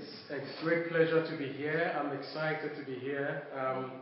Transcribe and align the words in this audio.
It's 0.00 0.30
a 0.30 0.64
great 0.64 0.88
pleasure 0.88 1.26
to 1.30 1.36
be 1.36 1.52
here. 1.52 1.92
I'm 1.98 2.16
excited 2.16 2.72
to 2.78 2.84
be 2.90 2.98
here. 2.98 3.42
Um, 3.54 3.92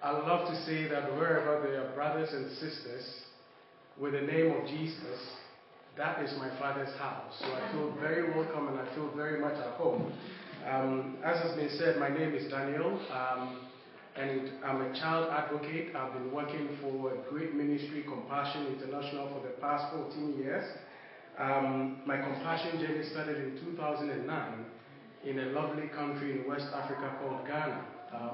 I 0.00 0.12
love 0.12 0.48
to 0.48 0.64
say 0.64 0.86
that 0.88 1.12
wherever 1.16 1.66
there 1.66 1.82
are 1.84 1.94
brothers 1.94 2.28
and 2.32 2.48
sisters 2.52 3.04
with 4.00 4.12
the 4.12 4.20
name 4.20 4.52
of 4.52 4.68
Jesus, 4.68 5.18
that 5.96 6.22
is 6.22 6.30
my 6.38 6.48
father's 6.60 6.94
house. 6.96 7.34
So 7.40 7.46
I 7.46 7.72
feel 7.72 7.92
very 7.98 8.30
welcome 8.30 8.68
and 8.68 8.78
I 8.78 8.94
feel 8.94 9.10
very 9.16 9.40
much 9.40 9.54
at 9.54 9.74
home. 9.74 10.12
Um, 10.64 11.16
as 11.24 11.42
has 11.42 11.56
been 11.56 11.70
said, 11.76 11.98
my 11.98 12.08
name 12.08 12.34
is 12.34 12.48
Daniel, 12.48 13.00
um, 13.10 13.66
and 14.14 14.52
I'm 14.64 14.80
a 14.82 14.94
child 15.00 15.28
advocate. 15.32 15.96
I've 15.96 16.12
been 16.12 16.30
working 16.30 16.68
for 16.80 17.14
a 17.14 17.30
great 17.30 17.52
ministry, 17.52 18.04
Compassion 18.04 18.78
International, 18.78 19.28
for 19.34 19.44
the 19.44 19.54
past 19.60 19.92
14 19.92 20.38
years. 20.38 20.64
Um, 21.36 22.02
my 22.06 22.18
compassion 22.18 22.78
journey 22.78 23.08
started 23.10 23.38
in 23.38 23.58
2009 23.64 24.66
in 25.24 25.38
a 25.38 25.46
lovely 25.46 25.88
country 25.88 26.32
in 26.32 26.48
West 26.48 26.66
Africa 26.74 27.16
called 27.20 27.46
Ghana. 27.46 27.84
Um, 28.12 28.30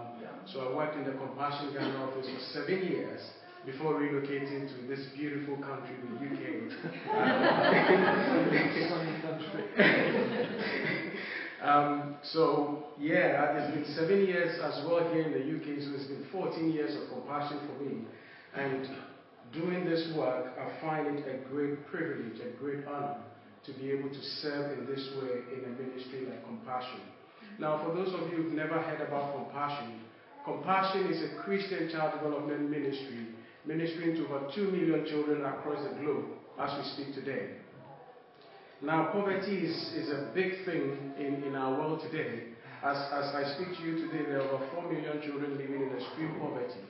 so 0.47 0.60
I 0.60 0.74
worked 0.74 0.97
in 0.97 1.05
the 1.05 1.12
Compassion 1.12 1.73
Ghana 1.73 2.05
office 2.05 2.27
for 2.27 2.61
seven 2.61 2.87
years 2.87 3.20
before 3.66 3.95
relocating 3.95 4.66
to 4.69 4.87
this 4.88 5.06
beautiful 5.14 5.56
country, 5.59 5.95
the 6.02 6.16
UK. 6.27 6.73
Um, 11.62 11.62
um, 11.62 12.16
so 12.23 12.84
yeah, 12.98 13.59
it's 13.59 13.75
been 13.75 13.95
seven 13.95 14.25
years 14.25 14.59
as 14.62 14.84
well 14.86 15.12
here 15.12 15.25
in 15.25 15.33
the 15.33 15.45
UK, 15.56 15.83
so 15.83 15.95
it's 15.95 16.06
been 16.06 16.25
14 16.33 16.73
years 16.73 16.97
of 16.97 17.09
compassion 17.11 17.61
for 17.69 17.84
me. 17.84 18.06
And 18.55 18.89
doing 19.52 19.84
this 19.84 20.11
work, 20.16 20.55
I 20.59 20.80
find 20.80 21.19
it 21.19 21.27
a 21.27 21.48
great 21.50 21.86
privilege, 21.86 22.41
a 22.41 22.56
great 22.59 22.86
honor 22.86 23.19
to 23.67 23.73
be 23.75 23.91
able 23.91 24.09
to 24.09 24.23
serve 24.43 24.79
in 24.79 24.87
this 24.87 25.09
way 25.21 25.43
in 25.53 25.65
a 25.65 25.73
ministry 25.83 26.27
like 26.28 26.45
Compassion. 26.45 27.01
Now, 27.59 27.84
for 27.84 27.95
those 27.95 28.14
of 28.14 28.31
you 28.31 28.42
who've 28.42 28.53
never 28.53 28.81
heard 28.81 29.01
about 29.01 29.34
Compassion, 29.34 30.01
Compassion 30.45 31.12
is 31.12 31.23
a 31.23 31.42
Christian 31.42 31.91
child 31.91 32.14
development 32.20 32.70
ministry 32.70 33.29
ministering 33.67 34.14
to 34.17 34.27
over 34.27 34.51
2 34.55 34.70
million 34.70 35.05
children 35.06 35.45
across 35.45 35.83
the 35.84 36.01
globe 36.01 36.25
as 36.59 36.70
we 36.79 37.05
speak 37.05 37.14
today. 37.14 37.51
Now, 38.81 39.11
poverty 39.12 39.59
is, 39.59 39.77
is 39.95 40.09
a 40.09 40.31
big 40.34 40.64
thing 40.64 41.12
in, 41.19 41.42
in 41.42 41.55
our 41.55 41.79
world 41.79 42.01
today. 42.01 42.45
As, 42.83 42.97
as 43.12 43.34
I 43.34 43.55
speak 43.56 43.77
to 43.77 43.83
you 43.83 44.06
today, 44.06 44.25
there 44.25 44.41
are 44.41 44.48
over 44.48 44.67
4 44.73 44.92
million 44.92 45.20
children 45.20 45.59
living 45.59 45.83
in 45.83 45.97
extreme 45.97 46.39
poverty. 46.41 46.81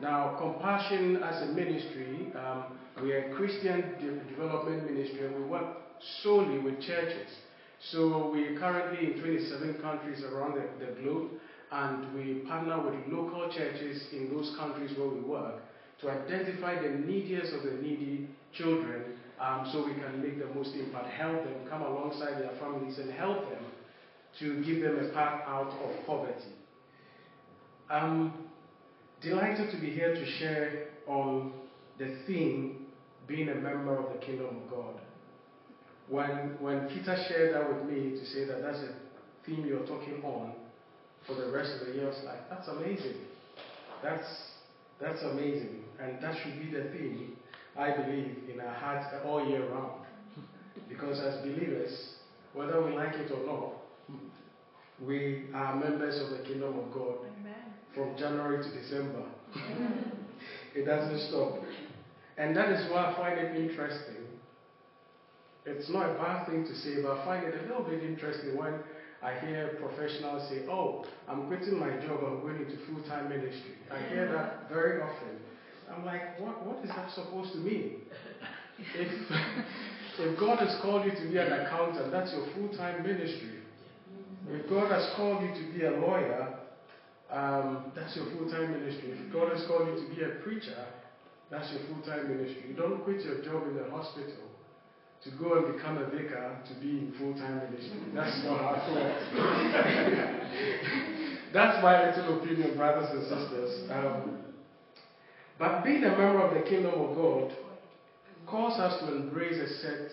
Now, 0.00 0.36
Compassion 0.38 1.22
as 1.22 1.48
a 1.48 1.52
ministry, 1.52 2.32
um, 2.34 2.78
we 3.02 3.12
are 3.12 3.30
a 3.30 3.36
Christian 3.36 3.80
de- 4.00 4.28
development 4.28 4.90
ministry 4.90 5.26
and 5.26 5.36
we 5.36 5.42
work 5.48 5.76
solely 6.22 6.58
with 6.58 6.80
churches. 6.80 7.28
So 7.90 8.30
we 8.30 8.44
are 8.46 8.58
currently 8.58 9.12
in 9.12 9.20
27 9.20 9.80
countries 9.80 10.22
around 10.22 10.54
the, 10.54 10.84
the 10.84 11.00
globe 11.00 11.30
and 11.72 12.14
we 12.14 12.40
partner 12.48 12.78
with 12.82 12.94
local 13.08 13.50
churches 13.50 14.02
in 14.12 14.30
those 14.34 14.54
countries 14.58 14.96
where 14.98 15.08
we 15.08 15.20
work 15.20 15.62
to 16.00 16.10
identify 16.10 16.80
the 16.80 16.90
neediest 16.90 17.52
of 17.52 17.62
the 17.62 17.72
needy 17.72 18.28
children 18.52 19.14
um, 19.40 19.68
so 19.72 19.86
we 19.86 19.94
can 19.94 20.22
make 20.22 20.38
the 20.38 20.52
most 20.54 20.74
impact, 20.74 21.08
help 21.08 21.44
them, 21.44 21.54
come 21.68 21.82
alongside 21.82 22.40
their 22.42 22.52
families 22.60 22.98
and 22.98 23.10
help 23.12 23.48
them 23.50 23.64
to 24.38 24.62
give 24.64 24.82
them 24.82 24.98
a 24.98 25.12
path 25.12 25.42
out 25.46 25.68
of 25.68 26.06
poverty. 26.06 26.52
Um, 27.90 28.46
Delighted 29.22 29.70
to 29.70 29.76
be 29.76 29.90
here 29.90 30.14
to 30.14 30.26
share 30.38 30.86
on 31.06 31.52
the 31.98 32.16
theme 32.26 32.86
being 33.26 33.50
a 33.50 33.54
member 33.54 33.98
of 33.98 34.14
the 34.14 34.24
kingdom 34.24 34.46
of 34.46 34.70
God. 34.70 34.94
When, 36.10 36.56
when 36.60 36.88
Peter 36.88 37.16
shared 37.28 37.54
that 37.54 37.68
with 37.72 37.88
me 37.88 38.18
to 38.18 38.26
say 38.26 38.44
that 38.44 38.62
that's 38.62 38.78
a 38.78 38.94
theme 39.46 39.64
you're 39.66 39.86
talking 39.86 40.22
on 40.24 40.52
for 41.26 41.34
the 41.34 41.50
rest 41.50 41.70
of 41.80 41.86
the 41.86 41.94
year, 41.94 42.06
I 42.06 42.08
was 42.08 42.20
like, 42.24 42.50
that's 42.50 42.68
amazing. 42.68 43.16
That's, 44.02 44.26
that's 45.00 45.22
amazing. 45.22 45.84
And 46.00 46.22
that 46.22 46.34
should 46.42 46.58
be 46.58 46.70
the 46.70 46.90
theme, 46.90 47.36
I 47.78 47.92
believe, 47.92 48.36
in 48.52 48.60
our 48.60 48.74
hearts 48.74 49.14
all 49.24 49.48
year 49.48 49.70
round. 49.70 50.04
Because 50.88 51.20
as 51.20 51.40
believers, 51.42 52.14
whether 52.52 52.84
we 52.84 52.92
like 52.92 53.14
it 53.14 53.30
or 53.30 53.46
not, 53.46 54.18
we 55.00 55.44
are 55.54 55.76
members 55.76 56.20
of 56.20 56.36
the 56.36 56.44
kingdom 56.44 56.76
of 56.78 56.92
God. 56.92 57.18
Amen 57.40 57.70
from 57.94 58.16
January 58.16 58.62
to 58.62 58.70
December. 58.70 59.24
it 60.74 60.84
doesn't 60.84 61.28
stop. 61.28 61.62
And 62.38 62.56
that 62.56 62.70
is 62.70 62.90
why 62.90 63.12
I 63.12 63.16
find 63.16 63.38
it 63.38 63.56
interesting. 63.56 64.19
It's 65.66 65.90
not 65.90 66.10
a 66.10 66.14
bad 66.14 66.46
thing 66.46 66.64
to 66.64 66.74
say, 66.74 67.02
but 67.02 67.18
I 67.18 67.24
find 67.24 67.44
it 67.44 67.54
a 67.54 67.62
little 67.68 67.84
bit 67.84 68.02
interesting 68.02 68.56
when 68.56 68.74
I 69.22 69.38
hear 69.44 69.76
professionals 69.78 70.48
say, 70.48 70.64
Oh, 70.68 71.04
I'm 71.28 71.46
quitting 71.48 71.78
my 71.78 71.90
job, 72.00 72.24
I'm 72.24 72.40
going 72.40 72.56
into 72.56 72.78
full 72.86 73.02
time 73.06 73.28
ministry. 73.28 73.76
I 73.92 74.00
hear 74.08 74.32
that 74.32 74.70
very 74.70 75.02
often. 75.02 75.36
I'm 75.92 76.06
like, 76.06 76.40
what, 76.40 76.64
what 76.64 76.82
is 76.84 76.90
that 76.90 77.10
supposed 77.12 77.52
to 77.52 77.58
mean? 77.58 78.02
If, 78.94 79.12
if 80.18 80.40
God 80.40 80.60
has 80.60 80.80
called 80.80 81.04
you 81.04 81.10
to 81.10 81.28
be 81.30 81.36
an 81.36 81.52
accountant, 81.52 82.10
that's 82.10 82.32
your 82.32 82.46
full 82.54 82.74
time 82.78 83.02
ministry. 83.02 83.60
If 84.48 84.70
God 84.70 84.90
has 84.90 85.06
called 85.16 85.42
you 85.42 85.52
to 85.52 85.78
be 85.78 85.84
a 85.84 85.90
lawyer, 85.90 86.54
um, 87.28 87.92
that's 87.94 88.16
your 88.16 88.24
full 88.32 88.50
time 88.50 88.72
ministry. 88.72 89.12
If 89.20 89.30
God 89.30 89.52
has 89.52 89.66
called 89.66 89.88
you 89.88 90.02
to 90.02 90.14
be 90.16 90.22
a 90.22 90.42
preacher, 90.42 90.86
that's 91.50 91.70
your 91.72 91.82
full 91.88 92.00
time 92.10 92.34
ministry. 92.34 92.64
You 92.70 92.74
don't 92.74 93.04
quit 93.04 93.20
your 93.20 93.44
job 93.44 93.68
in 93.68 93.76
the 93.76 93.90
hospital 93.90 94.49
to 95.24 95.30
go 95.38 95.58
and 95.58 95.76
become 95.76 95.98
a 95.98 96.06
vicar 96.06 96.56
to 96.66 96.74
be 96.80 96.90
in 96.90 97.12
full 97.18 97.34
time 97.34 97.60
ministry. 97.70 98.00
That's 98.14 98.42
not 98.44 98.60
how 98.60 98.74
it 98.74 98.92
works. 98.94 99.22
that's 101.52 101.82
my 101.82 102.16
little 102.16 102.42
opinion, 102.42 102.74
brothers 102.76 103.10
and 103.12 103.22
sisters. 103.24 103.90
Um, 103.90 104.38
but 105.58 105.82
being 105.84 106.04
a 106.04 106.16
member 106.16 106.40
of 106.40 106.54
the 106.54 106.62
kingdom 106.68 106.94
of 106.94 107.14
God 107.14 107.52
calls 108.46 108.80
us 108.80 108.98
to 109.00 109.14
embrace 109.14 109.60
a 109.60 109.68
set, 109.80 110.10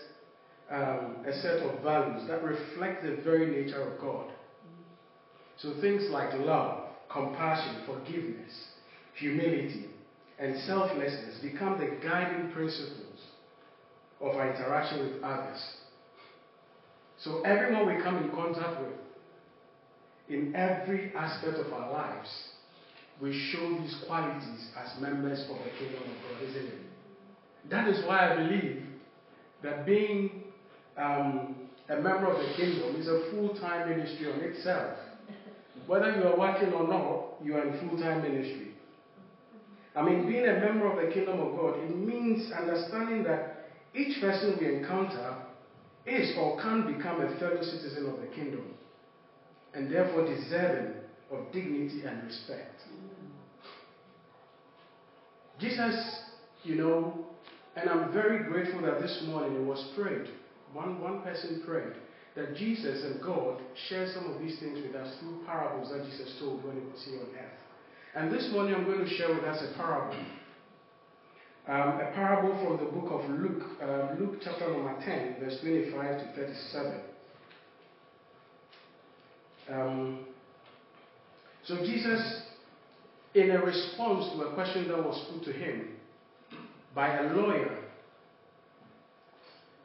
um, 0.70 1.16
a 1.26 1.32
set 1.40 1.62
of 1.62 1.80
values 1.82 2.28
that 2.28 2.44
reflect 2.44 3.02
the 3.02 3.16
very 3.24 3.46
nature 3.46 3.80
of 3.80 3.98
God. 3.98 4.30
So 5.56 5.72
things 5.80 6.10
like 6.10 6.34
love, 6.34 6.84
compassion, 7.10 7.76
forgiveness, 7.86 8.52
humility, 9.18 9.86
and 10.38 10.54
selflessness 10.66 11.38
become 11.42 11.78
the 11.78 11.96
guiding 12.06 12.52
principles 12.52 13.07
of 14.20 14.34
our 14.36 14.54
interaction 14.54 15.00
with 15.00 15.22
others. 15.22 15.60
So, 17.18 17.42
everyone 17.42 17.86
we 17.86 18.02
come 18.02 18.18
in 18.18 18.30
contact 18.30 18.80
with, 18.80 18.92
in 20.28 20.54
every 20.54 21.12
aspect 21.14 21.56
of 21.56 21.72
our 21.72 21.90
lives, 21.90 22.28
we 23.20 23.32
show 23.52 23.78
these 23.80 23.96
qualities 24.06 24.68
as 24.76 25.00
members 25.00 25.40
of 25.50 25.56
the 25.58 25.70
kingdom 25.78 26.02
of 26.02 26.08
God, 26.08 26.48
isn't 26.48 26.66
it? 26.66 26.80
That 27.70 27.88
is 27.88 28.04
why 28.06 28.32
I 28.32 28.36
believe 28.36 28.84
that 29.62 29.84
being 29.84 30.44
um, 30.96 31.56
a 31.88 31.96
member 31.96 32.26
of 32.26 32.38
the 32.38 32.54
kingdom 32.54 32.96
is 32.96 33.08
a 33.08 33.30
full 33.30 33.56
time 33.58 33.88
ministry 33.88 34.30
on 34.30 34.40
itself. 34.40 34.96
Whether 35.86 36.16
you 36.16 36.24
are 36.24 36.38
working 36.38 36.72
or 36.72 36.86
not, 36.86 37.42
you 37.42 37.56
are 37.56 37.66
in 37.66 37.88
full 37.88 37.98
time 37.98 38.22
ministry. 38.22 38.74
I 39.96 40.02
mean, 40.02 40.28
being 40.28 40.46
a 40.46 40.60
member 40.60 40.86
of 40.86 41.04
the 41.04 41.12
kingdom 41.12 41.40
of 41.40 41.56
God, 41.56 41.80
it 41.80 41.96
means 41.96 42.52
understanding 42.52 43.24
that 43.24 43.57
each 43.94 44.20
person 44.20 44.56
we 44.60 44.76
encounter 44.76 45.36
is 46.06 46.36
or 46.38 46.60
can 46.60 46.96
become 46.96 47.20
a 47.20 47.38
fellow 47.38 47.62
citizen 47.62 48.06
of 48.06 48.20
the 48.20 48.34
kingdom 48.34 48.64
and 49.74 49.90
therefore 49.92 50.26
deserving 50.26 50.94
of 51.30 51.52
dignity 51.52 52.02
and 52.06 52.24
respect. 52.24 52.80
Jesus, 55.60 56.20
you 56.62 56.76
know, 56.76 57.26
and 57.76 57.90
I'm 57.90 58.12
very 58.12 58.44
grateful 58.44 58.82
that 58.82 59.00
this 59.00 59.22
morning 59.26 59.56
it 59.56 59.64
was 59.64 59.92
prayed. 59.96 60.28
One, 60.72 61.00
one 61.00 61.22
person 61.22 61.62
prayed 61.66 61.94
that 62.36 62.56
Jesus 62.56 63.04
and 63.04 63.20
God 63.22 63.60
share 63.88 64.10
some 64.14 64.32
of 64.32 64.40
these 64.40 64.58
things 64.60 64.78
with 64.84 64.94
us 64.94 65.16
through 65.18 65.44
parables 65.44 65.90
that 65.90 66.04
Jesus 66.04 66.36
told 66.38 66.64
when 66.64 66.76
he 66.76 66.82
was 66.82 67.04
here 67.04 67.20
on 67.20 67.26
earth. 67.34 67.58
And 68.14 68.32
this 68.32 68.48
morning 68.52 68.74
I'm 68.74 68.84
going 68.84 69.00
to 69.04 69.14
share 69.16 69.34
with 69.34 69.44
us 69.44 69.62
a 69.62 69.76
parable. 69.76 70.16
Um, 71.68 72.00
a 72.00 72.10
parable 72.14 72.58
from 72.64 72.82
the 72.82 72.90
book 72.90 73.10
of 73.12 73.28
Luke, 73.28 73.62
uh, 73.82 74.14
Luke 74.18 74.40
chapter 74.42 74.72
number 74.72 74.96
10, 75.04 75.36
verse 75.38 75.60
25 75.60 76.18
to 76.18 76.32
37. 76.34 77.00
Um, 79.70 80.20
so 81.66 81.76
Jesus, 81.84 82.44
in 83.34 83.50
a 83.50 83.62
response 83.62 84.32
to 84.32 84.44
a 84.44 84.54
question 84.54 84.88
that 84.88 84.96
was 84.96 85.22
put 85.30 85.44
to 85.44 85.52
him 85.52 85.90
by 86.94 87.18
a 87.18 87.34
lawyer, 87.34 87.76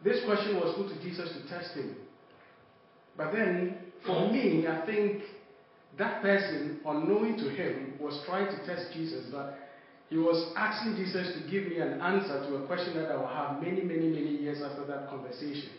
this 0.05 0.23
question 0.23 0.55
was 0.55 0.73
put 0.77 0.87
to 0.87 1.03
Jesus 1.03 1.33
to 1.33 1.49
test 1.49 1.75
him. 1.75 1.97
But 3.17 3.33
then, 3.33 3.75
for 4.05 4.31
me, 4.31 4.67
I 4.67 4.85
think 4.85 5.23
that 5.97 6.21
person, 6.21 6.79
unknowing 6.85 7.35
to 7.39 7.49
him, 7.49 7.95
was 7.99 8.23
trying 8.25 8.45
to 8.45 8.65
test 8.65 8.93
Jesus, 8.93 9.25
but 9.29 9.62
he 10.13 10.19
was 10.19 10.53
asking 10.55 10.95
Jesus 10.95 11.33
to 11.33 11.49
give 11.49 11.67
me 11.67 11.79
an 11.79 11.99
answer 11.99 12.47
to 12.47 12.57
a 12.57 12.67
question 12.67 12.93
that 12.97 13.09
I 13.09 13.15
will 13.15 13.25
have 13.25 13.59
many, 13.59 13.81
many, 13.81 14.09
many 14.09 14.29
years 14.29 14.61
after 14.61 14.85
that 14.85 15.09
conversation. 15.09 15.71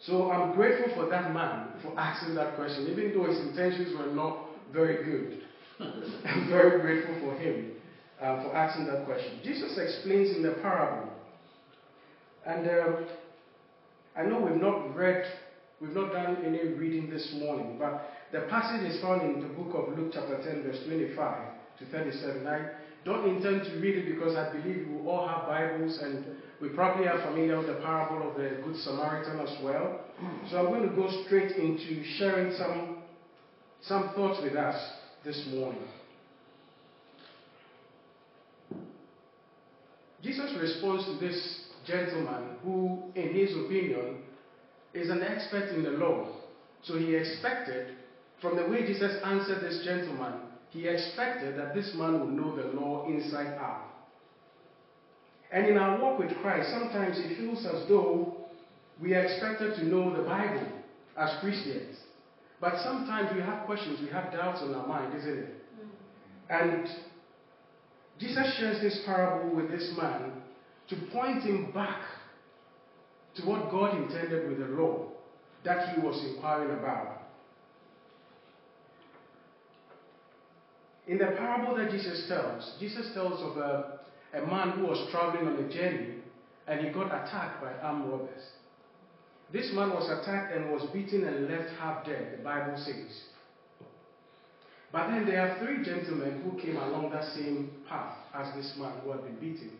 So 0.00 0.30
I'm 0.30 0.54
grateful 0.54 0.94
for 0.94 1.10
that 1.10 1.34
man 1.34 1.72
for 1.82 1.98
asking 1.98 2.36
that 2.36 2.54
question, 2.54 2.86
even 2.86 3.12
though 3.12 3.28
his 3.28 3.40
intentions 3.40 3.98
were 3.98 4.12
not 4.12 4.46
very 4.72 5.02
good. 5.04 5.42
I'm 6.24 6.48
very 6.48 6.80
grateful 6.82 7.18
for 7.18 7.36
him 7.36 7.72
uh, 8.20 8.44
for 8.44 8.54
asking 8.54 8.86
that 8.86 9.06
question. 9.06 9.40
Jesus 9.42 9.76
explains 9.76 10.36
in 10.36 10.44
the 10.44 10.52
parable, 10.62 11.12
and 12.46 12.68
uh, 12.68 13.06
I 14.14 14.22
know 14.22 14.40
we've 14.40 14.62
not 14.62 14.94
read, 14.94 15.24
we've 15.80 15.96
not 15.96 16.12
done 16.12 16.36
any 16.46 16.74
reading 16.74 17.10
this 17.10 17.34
morning, 17.40 17.74
but 17.76 18.06
the 18.30 18.42
passage 18.42 18.88
is 18.88 19.02
found 19.02 19.22
in 19.22 19.42
the 19.42 19.52
book 19.52 19.74
of 19.74 19.98
Luke, 19.98 20.12
chapter 20.14 20.40
10, 20.44 20.62
verse 20.62 20.78
25 20.86 21.54
to 21.80 21.86
37. 21.86 22.46
I 22.46 22.83
don't 23.04 23.28
intend 23.28 23.64
to 23.64 23.80
read 23.80 23.98
it 23.98 24.14
because 24.14 24.36
I 24.36 24.50
believe 24.50 24.88
we 24.88 25.06
all 25.06 25.28
have 25.28 25.46
Bibles 25.46 25.98
and 26.02 26.24
we 26.60 26.70
probably 26.70 27.06
are 27.06 27.20
familiar 27.20 27.58
with 27.58 27.66
the 27.66 27.74
parable 27.74 28.28
of 28.30 28.36
the 28.36 28.62
Good 28.64 28.76
Samaritan 28.76 29.40
as 29.40 29.62
well. 29.62 30.00
So 30.50 30.58
I'm 30.58 30.66
going 30.66 30.88
to 30.88 30.96
go 30.96 31.08
straight 31.26 31.52
into 31.56 32.02
sharing 32.16 32.56
some, 32.56 32.98
some 33.82 34.12
thoughts 34.14 34.40
with 34.42 34.56
us 34.56 34.92
this 35.24 35.46
morning. 35.50 35.82
Jesus 40.22 40.50
responds 40.58 41.04
to 41.04 41.18
this 41.18 41.66
gentleman 41.86 42.56
who, 42.62 43.02
in 43.14 43.34
his 43.34 43.50
opinion, 43.50 44.22
is 44.94 45.10
an 45.10 45.22
expert 45.22 45.68
in 45.74 45.82
the 45.82 45.90
law. 45.90 46.28
So 46.82 46.98
he 46.98 47.14
expected, 47.14 47.96
from 48.40 48.56
the 48.56 48.66
way 48.66 48.86
Jesus 48.86 49.12
answered 49.22 49.62
this 49.62 49.82
gentleman, 49.84 50.34
he 50.74 50.88
expected 50.88 51.56
that 51.56 51.72
this 51.72 51.92
man 51.94 52.18
would 52.18 52.30
know 52.30 52.56
the 52.56 52.78
law 52.78 53.06
inside 53.06 53.56
out. 53.58 53.92
And 55.52 55.66
in 55.66 55.78
our 55.78 56.02
walk 56.02 56.18
with 56.18 56.36
Christ, 56.42 56.68
sometimes 56.70 57.16
it 57.16 57.38
feels 57.38 57.64
as 57.64 57.88
though 57.88 58.36
we 59.00 59.14
are 59.14 59.22
expected 59.22 59.76
to 59.76 59.84
know 59.86 60.14
the 60.16 60.24
Bible 60.24 60.66
as 61.16 61.38
Christians. 61.40 61.96
But 62.60 62.82
sometimes 62.82 63.30
we 63.32 63.40
have 63.40 63.66
questions, 63.66 64.00
we 64.02 64.08
have 64.08 64.32
doubts 64.32 64.62
on 64.62 64.74
our 64.74 64.86
mind, 64.86 65.16
isn't 65.16 65.38
it? 65.38 65.54
Mm. 65.80 65.90
And 66.50 66.88
Jesus 68.18 68.56
shares 68.58 68.82
this 68.82 69.00
parable 69.06 69.54
with 69.54 69.70
this 69.70 69.92
man 69.96 70.32
to 70.88 70.96
point 71.12 71.44
him 71.44 71.70
back 71.72 72.00
to 73.36 73.42
what 73.42 73.70
God 73.70 73.96
intended 73.96 74.48
with 74.48 74.58
the 74.58 74.74
law 74.74 75.06
that 75.64 75.94
he 75.94 76.00
was 76.00 76.20
inquiring 76.34 76.76
about. 76.76 77.13
In 81.06 81.18
the 81.18 81.26
parable 81.26 81.76
that 81.76 81.90
Jesus 81.90 82.26
tells, 82.28 82.76
Jesus 82.80 83.10
tells 83.12 83.40
of 83.42 83.58
a, 83.58 84.00
a 84.32 84.46
man 84.46 84.70
who 84.70 84.86
was 84.86 85.08
traveling 85.10 85.46
on 85.46 85.64
a 85.64 85.68
journey 85.68 86.16
and 86.66 86.80
he 86.80 86.92
got 86.92 87.06
attacked 87.06 87.60
by 87.60 87.72
armed 87.82 88.10
robbers. 88.10 88.42
This 89.52 89.70
man 89.74 89.90
was 89.90 90.08
attacked 90.08 90.56
and 90.56 90.70
was 90.70 90.88
beaten 90.92 91.24
and 91.24 91.48
left 91.48 91.70
half 91.78 92.06
dead, 92.06 92.38
the 92.38 92.42
Bible 92.42 92.76
says. 92.76 93.22
But 94.90 95.08
then 95.08 95.26
there 95.26 95.40
are 95.40 95.58
three 95.58 95.84
gentlemen 95.84 96.40
who 96.42 96.58
came 96.60 96.76
along 96.76 97.10
that 97.10 97.24
same 97.34 97.70
path 97.88 98.16
as 98.32 98.54
this 98.54 98.72
man 98.78 98.94
who 99.02 99.10
had 99.10 99.24
been 99.24 99.38
beaten. 99.38 99.72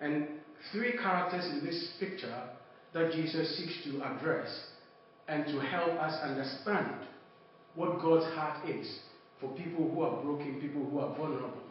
And 0.00 0.28
three 0.72 0.92
characters 0.98 1.46
in 1.46 1.64
this 1.64 1.94
picture 1.98 2.42
that 2.92 3.12
Jesus 3.12 3.56
seeks 3.56 3.84
to 3.84 4.02
address 4.02 4.48
and 5.28 5.46
to 5.46 5.60
help 5.60 5.90
us 5.90 6.20
understand 6.22 7.06
what 7.74 8.02
God's 8.02 8.26
heart 8.34 8.68
is 8.68 9.00
for 9.40 9.48
people 9.56 9.90
who 9.90 10.02
are 10.02 10.22
broken, 10.22 10.60
people 10.60 10.84
who 10.84 10.98
are 10.98 11.16
vulnerable. 11.16 11.62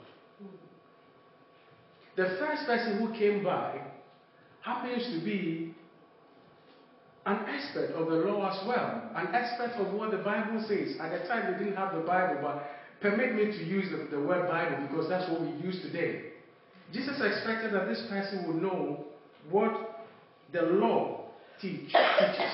The 2.16 2.36
first 2.39 2.66
person 2.66 2.98
who 2.98 3.18
came 3.18 3.44
by 3.44 3.80
happens 4.62 5.04
to 5.13 5.24
be 5.24 5.74
an 7.25 7.45
expert 7.48 7.92
of 7.92 8.07
the 8.07 8.16
law 8.16 8.50
as 8.50 8.68
well, 8.68 9.12
an 9.16 9.33
expert 9.33 9.71
of 9.80 9.94
what 9.94 10.12
the 10.12 10.18
Bible 10.18 10.66
says. 10.68 10.95
At 11.00 11.12
the 11.12 11.27
time, 11.27 11.51
they 11.51 11.60
didn't 11.60 11.77
have 11.77 11.94
the 11.94 12.01
Bible, 12.01 12.39
but 12.42 12.66
permit 13.01 13.36
me 13.36 13.45
to 13.45 13.63
use 13.63 13.86
the, 13.92 14.15
the 14.15 14.22
word 14.22 14.48
Bible 14.48 14.88
because 14.88 15.07
that's 15.07 15.30
what 15.31 15.42
we 15.42 15.50
use 15.63 15.81
today. 15.81 16.31
Jesus 16.92 17.22
expected 17.22 17.74
that 17.74 17.88
this 17.88 18.04
person 18.10 18.48
would 18.48 18.62
know 18.62 19.06
what 19.50 20.06
the 20.51 20.63
law 20.63 21.25
teach, 21.62 21.88
teaches. 21.88 22.54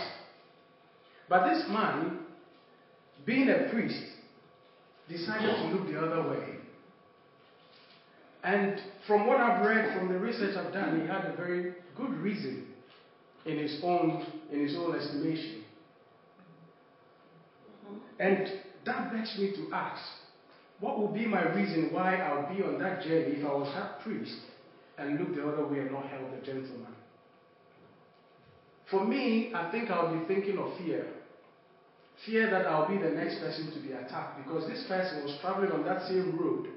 But 1.30 1.48
this 1.48 1.64
man, 1.70 2.20
being 3.26 3.50
a 3.50 3.70
priest, 3.72 4.04
decided 5.10 5.56
to 5.56 5.64
look 5.68 5.88
the 5.88 6.00
other 6.00 6.30
way. 6.30 6.46
And 8.44 8.80
from 9.08 9.26
what 9.28 9.40
I've 9.40 9.66
read, 9.66 9.98
from 9.98 10.12
the 10.12 10.20
research 10.20 10.56
I've 10.56 10.72
done, 10.72 11.02
he 11.02 11.08
had 11.08 11.26
a 11.26 11.36
very 11.36 11.74
good 11.98 12.12
reason 12.20 12.68
in 13.46 13.58
his 13.58 13.80
own, 13.84 14.26
in 14.52 14.60
his 14.60 14.76
own 14.76 14.96
estimation. 14.96 15.64
And 18.20 18.52
that 18.86 19.12
begs 19.12 19.38
me 19.38 19.52
to 19.56 19.74
ask, 19.74 20.04
what 20.80 21.00
would 21.00 21.14
be 21.14 21.26
my 21.26 21.54
reason 21.54 21.92
why 21.92 22.18
I'll 22.18 22.54
be 22.54 22.62
on 22.62 22.80
that 22.80 23.02
journey 23.02 23.38
if 23.38 23.46
I 23.46 23.54
was 23.54 23.74
that 23.76 24.02
priest 24.02 24.36
and 24.98 25.20
look 25.20 25.36
the 25.36 25.48
other 25.48 25.66
way 25.66 25.80
and 25.80 25.92
not 25.92 26.08
help 26.08 26.30
the 26.40 26.46
gentleman? 26.46 26.94
For 28.90 29.04
me, 29.04 29.54
I 29.54 29.72
think 29.72 29.90
I'll 29.90 30.14
be 30.14 30.26
thinking 30.28 30.58
of 30.60 30.78
fear. 30.78 31.08
Fear 32.26 32.50
that 32.50 32.66
I'll 32.66 32.88
be 32.88 32.98
the 32.98 33.12
next 33.12 33.40
person 33.40 33.72
to 33.72 33.80
be 33.80 33.92
attacked 33.92 34.38
because 34.44 34.68
this 34.68 34.86
person 34.88 35.24
was 35.24 35.38
traveling 35.42 35.72
on 35.72 35.84
that 35.86 36.08
same 36.08 36.38
road 36.38 36.68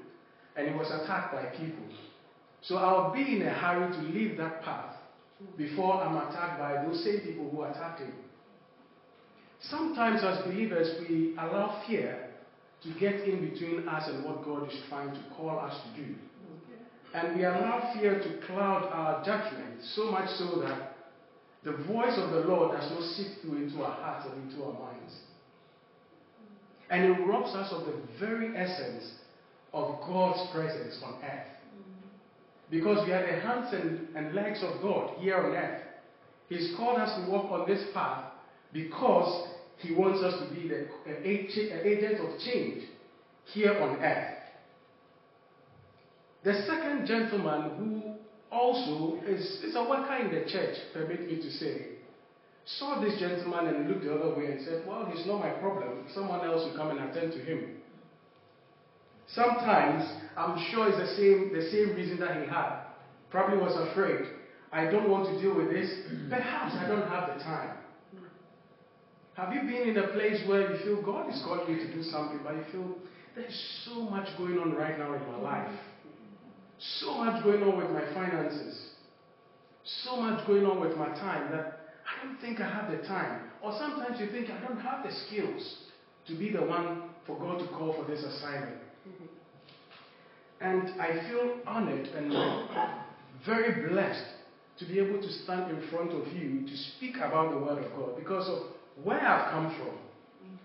and 0.55 0.67
he 0.67 0.73
was 0.75 0.91
attacked 0.91 1.33
by 1.33 1.45
people. 1.57 1.85
So 2.61 2.75
I'll 2.75 3.13
be 3.13 3.37
in 3.37 3.41
a 3.43 3.53
hurry 3.53 3.91
to 3.91 4.01
leave 4.01 4.37
that 4.37 4.61
path 4.63 4.95
before 5.57 6.03
I'm 6.03 6.17
attacked 6.17 6.59
by 6.59 6.83
those 6.83 7.03
same 7.03 7.21
people 7.21 7.49
who 7.49 7.63
attacked 7.63 8.01
him. 8.01 8.11
Sometimes, 9.61 10.21
as 10.23 10.43
believers, 10.45 11.01
we 11.07 11.35
allow 11.37 11.83
fear 11.87 12.29
to 12.83 12.99
get 12.99 13.15
in 13.27 13.49
between 13.49 13.87
us 13.87 14.09
and 14.09 14.23
what 14.23 14.43
God 14.43 14.67
is 14.71 14.77
trying 14.87 15.11
to 15.11 15.19
call 15.35 15.59
us 15.59 15.75
to 15.83 16.01
do. 16.01 16.15
And 17.13 17.35
we 17.35 17.43
allow 17.43 17.93
fear 17.93 18.19
to 18.19 18.45
cloud 18.45 18.89
our 18.91 19.23
judgment 19.25 19.81
so 19.95 20.11
much 20.11 20.29
so 20.37 20.61
that 20.61 20.95
the 21.63 21.73
voice 21.91 22.17
of 22.17 22.31
the 22.31 22.41
Lord 22.41 22.79
does 22.79 22.89
not 22.91 23.01
seep 23.01 23.41
through 23.41 23.57
into 23.57 23.83
our 23.83 23.95
hearts 23.99 24.27
and 24.31 24.49
into 24.49 24.63
our 24.63 24.73
minds. 24.73 25.13
And 26.89 27.03
it 27.03 27.27
robs 27.27 27.55
us 27.55 27.71
of 27.71 27.85
the 27.85 27.95
very 28.19 28.55
essence 28.55 29.11
of 29.73 29.99
God's 30.01 30.51
presence 30.51 30.99
on 31.03 31.15
earth. 31.23 31.47
Because 32.71 33.05
we 33.05 33.13
are 33.13 33.25
the 33.25 33.39
hands 33.39 33.73
and, 33.73 34.15
and 34.15 34.35
legs 34.35 34.59
of 34.63 34.81
God 34.81 35.17
here 35.19 35.37
on 35.37 35.55
earth. 35.55 35.83
He's 36.49 36.75
called 36.75 36.99
us 36.99 37.19
to 37.19 37.31
walk 37.31 37.51
on 37.51 37.67
this 37.67 37.83
path 37.93 38.31
because 38.73 39.49
He 39.77 39.93
wants 39.93 40.23
us 40.23 40.33
to 40.39 40.55
be 40.55 40.67
the 40.67 40.87
agent 41.27 42.19
of 42.21 42.39
change 42.39 42.83
here 43.53 43.79
on 43.79 43.97
earth. 43.97 44.35
The 46.43 46.53
second 46.65 47.05
gentleman 47.05 47.71
who 47.77 48.55
also 48.55 49.19
is, 49.25 49.41
is 49.63 49.75
a 49.75 49.83
worker 49.83 50.15
in 50.15 50.33
the 50.33 50.49
church, 50.49 50.75
permit 50.93 51.27
me 51.27 51.35
to 51.35 51.51
say, 51.51 51.87
saw 52.77 53.01
this 53.01 53.19
gentleman 53.19 53.67
and 53.67 53.89
looked 53.89 54.03
the 54.03 54.13
other 54.13 54.35
way 54.35 54.51
and 54.51 54.65
said, 54.65 54.83
Well, 54.87 55.11
he's 55.11 55.25
not 55.25 55.39
my 55.39 55.49
problem. 55.51 56.05
Someone 56.13 56.45
else 56.45 56.69
will 56.69 56.77
come 56.77 56.95
and 56.95 57.09
attend 57.09 57.33
to 57.33 57.39
him. 57.39 57.77
Sometimes, 59.33 60.09
I'm 60.35 60.57
sure 60.71 60.89
it's 60.89 60.97
the 60.97 61.15
same, 61.15 61.53
the 61.53 61.69
same 61.71 61.95
reason 61.95 62.19
that 62.19 62.41
he 62.41 62.49
had. 62.49 62.81
Probably 63.29 63.57
was 63.57 63.75
afraid. 63.91 64.25
I 64.71 64.85
don't 64.85 65.09
want 65.09 65.25
to 65.33 65.41
deal 65.41 65.55
with 65.55 65.69
this. 65.69 65.89
Perhaps 66.29 66.75
I 66.75 66.87
don't 66.87 67.07
have 67.07 67.37
the 67.37 67.43
time. 67.43 67.77
Have 69.35 69.53
you 69.53 69.61
been 69.61 69.89
in 69.89 69.97
a 69.97 70.07
place 70.09 70.41
where 70.47 70.71
you 70.71 70.83
feel 70.83 71.01
God 71.01 71.29
is 71.29 71.41
calling 71.45 71.73
you 71.73 71.77
to 71.77 71.93
do 71.93 72.03
something, 72.03 72.39
but 72.43 72.55
you 72.55 72.63
feel 72.71 72.95
there's 73.35 73.85
so 73.85 74.01
much 74.01 74.27
going 74.37 74.59
on 74.59 74.73
right 74.73 74.97
now 74.97 75.13
in 75.13 75.21
my 75.31 75.37
life? 75.37 75.79
So 76.99 77.13
much 77.13 77.43
going 77.43 77.63
on 77.63 77.77
with 77.77 77.89
my 77.91 78.13
finances. 78.13 78.89
So 80.03 80.17
much 80.17 80.45
going 80.45 80.65
on 80.65 80.79
with 80.81 80.97
my 80.97 81.07
time 81.07 81.51
that 81.51 81.78
I 82.19 82.25
don't 82.25 82.39
think 82.41 82.59
I 82.59 82.69
have 82.69 82.91
the 82.91 83.05
time. 83.07 83.41
Or 83.61 83.77
sometimes 83.77 84.19
you 84.19 84.29
think 84.31 84.49
I 84.49 84.59
don't 84.65 84.79
have 84.79 85.05
the 85.05 85.11
skills 85.27 85.77
to 86.27 86.37
be 86.37 86.51
the 86.51 86.61
one 86.61 87.03
for 87.25 87.37
God 87.37 87.59
to 87.59 87.67
call 87.67 87.93
for 87.93 88.09
this 88.09 88.23
assignment. 88.23 88.77
Mm-hmm. 89.07 89.25
And 90.61 91.01
I 91.01 91.29
feel 91.29 91.59
honored 91.65 92.07
and 92.07 92.31
very 93.45 93.89
blessed 93.89 94.25
to 94.79 94.85
be 94.85 94.99
able 94.99 95.21
to 95.21 95.31
stand 95.43 95.71
in 95.71 95.89
front 95.89 96.11
of 96.11 96.27
you 96.33 96.65
to 96.65 96.77
speak 96.95 97.17
about 97.17 97.51
the 97.51 97.59
Word 97.59 97.83
of 97.83 97.91
God 97.91 98.17
because 98.17 98.47
of 98.47 99.03
where 99.03 99.19
I've 99.19 99.51
come 99.51 99.75
from. 99.77 99.87
Mm-hmm. 99.87 100.55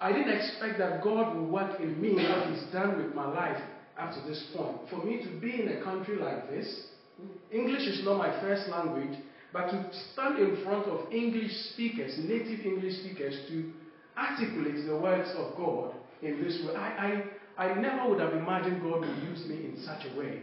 I 0.00 0.12
didn't 0.12 0.36
expect 0.36 0.78
that 0.78 1.02
God 1.02 1.36
would 1.36 1.50
work 1.50 1.80
in 1.80 2.00
me 2.00 2.14
what 2.14 2.48
He's 2.48 2.72
done 2.72 3.02
with 3.02 3.14
my 3.14 3.26
life 3.26 3.60
up 3.98 4.14
to 4.14 4.28
this 4.28 4.44
point. 4.56 4.76
For 4.90 5.04
me 5.04 5.22
to 5.22 5.40
be 5.40 5.62
in 5.62 5.68
a 5.68 5.84
country 5.84 6.16
like 6.16 6.48
this, 6.50 6.86
mm-hmm. 7.20 7.56
English 7.56 7.86
is 7.86 8.04
not 8.04 8.18
my 8.18 8.40
first 8.40 8.68
language, 8.68 9.18
but 9.54 9.70
to 9.70 9.88
stand 10.12 10.40
in 10.40 10.64
front 10.64 10.84
of 10.88 11.12
English 11.12 11.52
speakers, 11.72 12.18
native 12.18 12.66
English 12.66 12.98
speakers, 12.98 13.36
to 13.48 13.72
articulate 14.18 14.84
the 14.84 14.96
words 14.96 15.30
of 15.36 15.56
God 15.56 15.94
in 16.22 16.42
this 16.42 16.60
way, 16.66 16.74
I, 16.74 17.22
I, 17.56 17.64
I 17.66 17.80
never 17.80 18.10
would 18.10 18.18
have 18.18 18.32
imagined 18.32 18.82
God 18.82 19.00
would 19.00 19.22
use 19.22 19.46
me 19.46 19.64
in 19.64 19.80
such 19.86 20.06
a 20.12 20.18
way. 20.18 20.40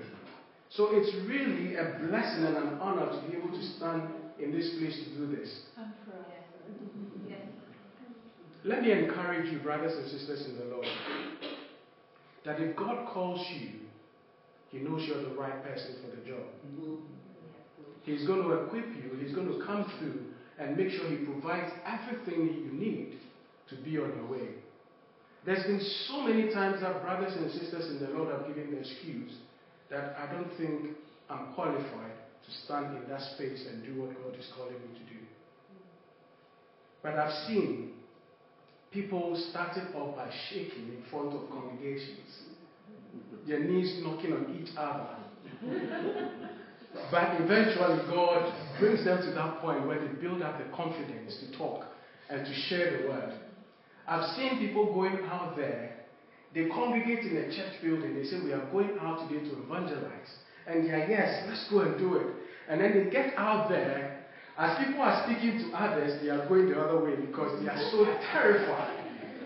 So 0.70 0.88
it's 0.92 1.14
really 1.28 1.76
a 1.76 2.00
blessing 2.08 2.46
and 2.46 2.56
an 2.56 2.80
honor 2.80 3.08
to 3.08 3.28
be 3.28 3.36
able 3.36 3.50
to 3.52 3.62
stand 3.76 4.04
in 4.40 4.54
this 4.54 4.70
place 4.80 4.98
to 5.04 5.10
do 5.18 5.36
this. 5.36 5.60
Let 8.64 8.82
me 8.82 8.92
encourage 8.94 9.52
you, 9.52 9.60
brothers 9.60 9.92
and 9.92 10.10
sisters 10.10 10.46
in 10.48 10.58
the 10.58 10.74
Lord, 10.74 10.88
that 12.46 12.62
if 12.62 12.78
God 12.78 13.10
calls 13.14 13.46
you, 13.60 13.72
He 14.70 14.78
knows 14.78 15.02
you're 15.06 15.22
the 15.22 15.36
right 15.36 15.62
person 15.66 15.96
for 16.02 16.16
the 16.16 16.26
job. 16.26 16.46
He's 18.04 18.26
going 18.26 18.44
to 18.44 18.52
equip 18.66 18.88
you, 18.88 19.18
He's 19.22 19.34
going 19.36 19.48
to 19.48 19.66
come 19.66 19.92
through 20.00 20.22
and 20.60 20.78
make 20.78 20.90
sure 20.90 21.10
He 21.10 21.18
provides 21.26 21.72
everything 21.86 22.48
that 22.48 22.56
you 22.56 22.72
need 22.74 23.20
to 23.70 23.76
be 23.76 23.98
on 23.98 24.14
your 24.16 24.28
way. 24.28 24.50
There's 25.46 25.64
been 25.64 25.82
so 26.08 26.22
many 26.22 26.54
times 26.54 26.82
that 26.82 27.02
brothers 27.02 27.34
and 27.36 27.52
sisters 27.52 27.90
in 27.90 28.00
the 28.00 28.12
Lord 28.14 28.32
have 28.32 28.48
given 28.48 28.72
the 28.72 28.80
excuse 28.80 29.34
that 29.90 30.16
I 30.18 30.32
don't 30.32 30.50
think 30.58 30.96
I'm 31.30 31.54
qualified 31.54 32.14
to 32.46 32.52
stand 32.66 32.98
in 32.98 33.10
that 33.10 33.22
space 33.36 33.66
and 33.70 33.84
do 33.84 34.02
what 34.02 34.14
God 34.24 34.40
is 34.40 34.48
calling 34.56 34.74
me 34.74 35.00
to 35.00 35.14
do. 35.14 35.20
But 37.02 37.18
I've 37.18 37.48
seen 37.48 37.94
people 38.92 39.42
started 39.50 39.96
off 39.96 40.16
by 40.16 40.30
shaking 40.50 40.90
in 40.90 41.04
front 41.10 41.34
of 41.34 41.50
congregations, 41.50 42.28
their 43.48 43.60
knees 43.60 44.02
knocking 44.04 44.34
on 44.34 44.62
each 44.62 44.76
other. 44.78 45.18
But 47.10 47.40
eventually, 47.42 48.00
God 48.10 48.54
brings 48.80 49.06
them 49.06 49.22
to 49.22 49.32
that 49.32 49.60
point 49.62 49.88
where 49.88 50.00
they 50.00 50.14
build 50.22 50.42
up 50.42 50.58
the 50.58 50.66
confidence 50.76 51.38
to 51.40 51.58
talk 51.58 51.86
and 52.30 52.46
to 52.46 52.54
share 52.68 53.02
the 53.02 53.08
word. 53.08 53.34
I've 54.08 54.36
seen 54.36 54.60
people 54.60 54.94
going 54.94 55.24
out 55.26 55.56
there, 55.56 55.96
they 56.54 56.68
congregate 56.68 57.20
in 57.20 57.38
a 57.38 57.56
church 57.56 57.82
building, 57.82 58.16
they 58.16 58.26
say, 58.26 58.42
We 58.44 58.52
are 58.52 58.66
going 58.72 58.98
out 59.02 59.30
today 59.30 59.44
to 59.50 59.64
evangelize. 59.64 60.32
And 60.68 60.86
they 60.86 60.92
are, 60.92 61.08
Yes, 61.10 61.46
let's 61.48 61.66
go 61.70 61.80
and 61.80 61.98
do 61.98 62.16
it. 62.16 62.28
And 62.68 62.82
then 62.82 62.94
they 62.94 63.10
get 63.10 63.34
out 63.38 63.70
there 63.70 64.22
as 64.58 64.78
people 64.86 65.02
are 65.02 65.26
speaking 65.26 65.58
to 65.58 65.78
others, 65.78 66.22
they 66.22 66.30
are 66.30 66.48
going 66.48 66.70
the 66.70 66.80
other 66.80 67.04
way 67.04 67.16
because 67.16 67.62
they 67.64 67.70
are 67.70 67.90
so 67.90 68.06
terrified. 68.32 68.94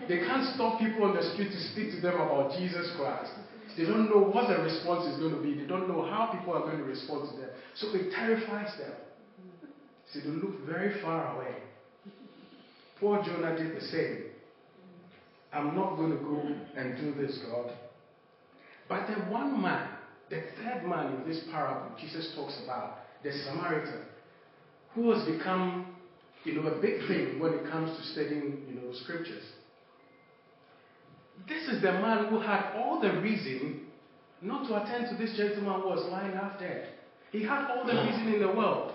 They 0.08 0.18
can't 0.18 0.54
stop 0.54 0.78
people 0.78 1.04
on 1.04 1.16
the 1.16 1.22
street 1.32 1.50
to 1.50 1.60
speak 1.72 1.90
to 1.92 2.00
them 2.00 2.14
about 2.20 2.58
Jesus 2.58 2.90
Christ. 2.96 3.32
They 3.76 3.84
don't 3.84 4.08
know 4.08 4.22
what 4.22 4.48
the 4.48 4.62
response 4.62 5.06
is 5.12 5.18
going 5.18 5.34
to 5.34 5.42
be. 5.42 5.54
They 5.54 5.66
don't 5.66 5.88
know 5.88 6.02
how 6.02 6.32
people 6.32 6.54
are 6.54 6.60
going 6.60 6.78
to 6.78 6.84
respond 6.84 7.30
to 7.30 7.36
them. 7.36 7.50
So 7.74 7.94
it 7.94 8.10
terrifies 8.12 8.76
them. 8.78 8.92
So 10.12 10.20
they 10.20 10.28
look 10.28 10.64
very 10.66 11.00
far 11.02 11.36
away. 11.36 11.56
Poor 12.98 13.22
Jonah 13.22 13.56
did 13.56 13.76
the 13.76 13.80
same. 13.86 14.24
I'm 15.52 15.74
not 15.74 15.96
going 15.96 16.10
to 16.10 16.24
go 16.24 16.42
and 16.76 16.96
do 16.96 17.20
this, 17.20 17.38
God. 17.50 17.72
But 18.88 19.08
the 19.08 19.14
one 19.30 19.60
man, 19.60 19.88
the 20.30 20.42
third 20.56 20.86
man 20.86 21.16
in 21.16 21.28
this 21.28 21.42
parable 21.50 21.94
Jesus 22.00 22.32
talks 22.34 22.58
about, 22.64 22.98
the 23.22 23.32
Samaritan, 23.32 24.02
who 24.94 25.10
has 25.10 25.26
become, 25.28 25.94
you 26.44 26.54
know, 26.54 26.68
a 26.68 26.80
big 26.80 27.06
thing 27.08 27.38
when 27.40 27.52
it 27.52 27.70
comes 27.70 27.96
to 27.98 28.12
studying, 28.12 28.64
you 28.68 28.80
know, 28.80 28.94
scriptures. 29.02 29.42
This 31.48 31.68
is 31.68 31.82
the 31.82 31.92
man 31.92 32.26
who 32.26 32.40
had 32.40 32.74
all 32.76 33.00
the 33.00 33.20
reason 33.20 33.86
not 34.42 34.66
to 34.68 34.82
attend 34.82 35.08
to 35.10 35.16
this 35.16 35.36
gentleman 35.36 35.80
who 35.80 35.88
was 35.88 36.08
lying 36.10 36.32
half 36.32 36.58
dead. 36.58 36.88
He 37.30 37.42
had 37.42 37.70
all 37.70 37.86
the 37.86 37.92
reason 37.92 38.32
in 38.34 38.40
the 38.40 38.48
world. 38.48 38.92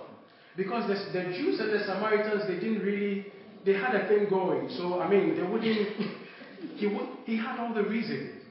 Because 0.57 0.87
the, 0.87 1.19
the 1.19 1.25
Jews 1.33 1.59
and 1.59 1.71
the 1.71 1.79
Samaritans, 1.85 2.43
they 2.47 2.55
didn't 2.55 2.83
really, 2.83 3.27
they 3.65 3.73
had 3.73 3.95
a 3.95 4.07
thing 4.07 4.27
going. 4.29 4.69
So, 4.77 4.99
I 4.99 5.09
mean, 5.09 5.35
they 5.35 5.43
wouldn't, 5.43 5.63
he, 6.75 6.87
would, 6.87 7.07
he 7.25 7.37
had 7.37 7.59
all 7.59 7.73
the 7.73 7.83
reason. 7.83 8.41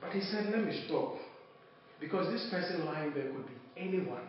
But 0.00 0.12
he 0.12 0.20
said, 0.20 0.52
let 0.52 0.64
me 0.64 0.84
stop. 0.86 1.16
Because 2.00 2.32
this 2.32 2.48
person 2.50 2.84
lying 2.84 3.12
there 3.14 3.30
could 3.30 3.46
be 3.46 3.52
anyone. 3.76 4.22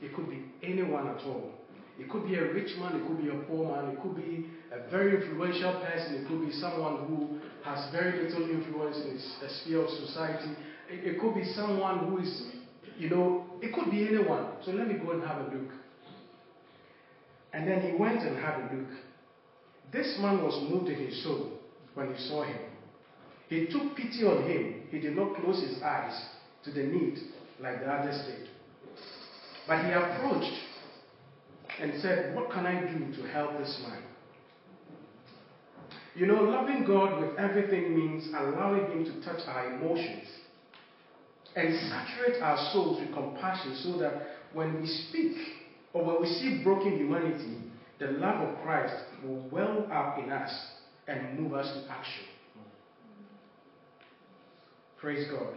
It 0.00 0.14
could 0.14 0.28
be 0.28 0.44
anyone 0.62 1.08
at 1.08 1.22
all. 1.24 1.52
It 1.98 2.10
could 2.10 2.26
be 2.26 2.34
a 2.36 2.52
rich 2.52 2.76
man, 2.78 2.96
it 2.96 3.06
could 3.06 3.22
be 3.22 3.30
a 3.30 3.40
poor 3.48 3.64
man, 3.64 3.92
it 3.92 4.02
could 4.02 4.16
be 4.16 4.50
a 4.70 4.90
very 4.90 5.16
influential 5.16 5.80
person, 5.80 6.14
it 6.16 6.28
could 6.28 6.46
be 6.46 6.52
someone 6.52 7.06
who 7.06 7.38
has 7.64 7.90
very 7.90 8.22
little 8.22 8.50
influence 8.50 8.96
in 8.98 9.16
a 9.46 9.50
sphere 9.50 9.82
of 9.82 9.88
society. 9.88 10.50
It, 10.90 11.14
it 11.14 11.20
could 11.20 11.34
be 11.34 11.44
someone 11.44 12.10
who 12.10 12.18
is, 12.18 12.42
you 12.98 13.08
know, 13.08 13.46
it 13.62 13.72
could 13.74 13.90
be 13.90 14.06
anyone. 14.06 14.46
So 14.64 14.72
let 14.72 14.88
me 14.88 14.94
go 14.94 15.12
and 15.12 15.22
have 15.22 15.38
a 15.38 15.54
look. 15.54 15.70
And 17.54 17.66
then 17.66 17.80
he 17.80 17.96
went 17.96 18.20
and 18.20 18.36
had 18.36 18.60
a 18.60 18.74
look. 18.74 18.90
This 19.90 20.18
man 20.20 20.42
was 20.42 20.60
moved 20.68 20.90
in 20.90 21.06
his 21.06 21.22
soul 21.22 21.48
when 21.94 22.14
he 22.14 22.28
saw 22.28 22.42
him. 22.42 22.58
He 23.48 23.68
took 23.68 23.96
pity 23.96 24.24
on 24.24 24.42
him. 24.42 24.82
He 24.90 24.98
did 24.98 25.16
not 25.16 25.36
close 25.36 25.62
his 25.62 25.80
eyes 25.82 26.20
to 26.64 26.70
the 26.70 26.82
need 26.82 27.18
like 27.58 27.80
the 27.80 27.86
others 27.86 28.20
did. 28.26 28.48
But 29.66 29.84
he 29.84 29.92
approached 29.92 30.52
and 31.80 32.00
said, 32.00 32.34
What 32.34 32.50
can 32.50 32.66
I 32.66 32.80
do 32.80 33.22
to 33.22 33.28
help 33.28 33.58
this 33.58 33.82
man? 33.86 34.02
You 36.14 36.26
know, 36.26 36.42
loving 36.42 36.84
God 36.86 37.20
with 37.20 37.38
everything 37.38 37.94
means 37.94 38.28
allowing 38.34 38.90
Him 38.90 39.04
to 39.04 39.24
touch 39.24 39.40
our 39.46 39.74
emotions 39.74 40.26
and 41.54 41.74
saturate 41.90 42.42
our 42.42 42.72
souls 42.72 43.00
with 43.00 43.12
compassion 43.12 43.78
so 43.82 43.98
that 43.98 44.22
when 44.52 44.80
we 44.80 44.86
speak 44.86 45.36
or 45.92 46.04
when 46.04 46.22
we 46.22 46.28
see 46.28 46.62
broken 46.62 46.96
humanity, 46.96 47.58
the 47.98 48.06
love 48.06 48.48
of 48.48 48.62
Christ 48.62 48.94
will 49.22 49.46
well 49.50 49.86
up 49.92 50.18
in 50.18 50.30
us 50.30 50.50
and 51.06 51.38
move 51.38 51.54
us 51.54 51.66
to 51.66 51.90
action. 51.90 52.24
Praise 54.98 55.30
God. 55.30 55.54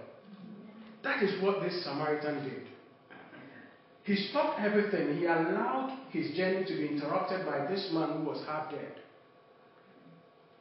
That 1.03 1.23
is 1.23 1.41
what 1.41 1.61
this 1.61 1.83
Samaritan 1.83 2.43
did. 2.43 2.68
He 4.03 4.15
stopped 4.15 4.59
everything. 4.59 5.17
He 5.17 5.25
allowed 5.25 5.97
his 6.11 6.35
journey 6.35 6.65
to 6.65 6.73
be 6.73 6.87
interrupted 6.87 7.45
by 7.45 7.67
this 7.67 7.89
man 7.93 8.19
who 8.19 8.23
was 8.23 8.43
half 8.47 8.71
dead. 8.71 8.93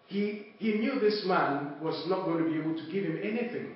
He, 0.07 0.47
he 0.59 0.75
knew 0.75 0.99
this 1.00 1.25
man 1.26 1.76
was 1.83 2.02
not 2.09 2.25
going 2.25 2.45
to 2.45 2.50
be 2.50 2.59
able 2.59 2.75
to 2.75 2.92
give 2.92 3.04
him 3.04 3.18
anything 3.23 3.75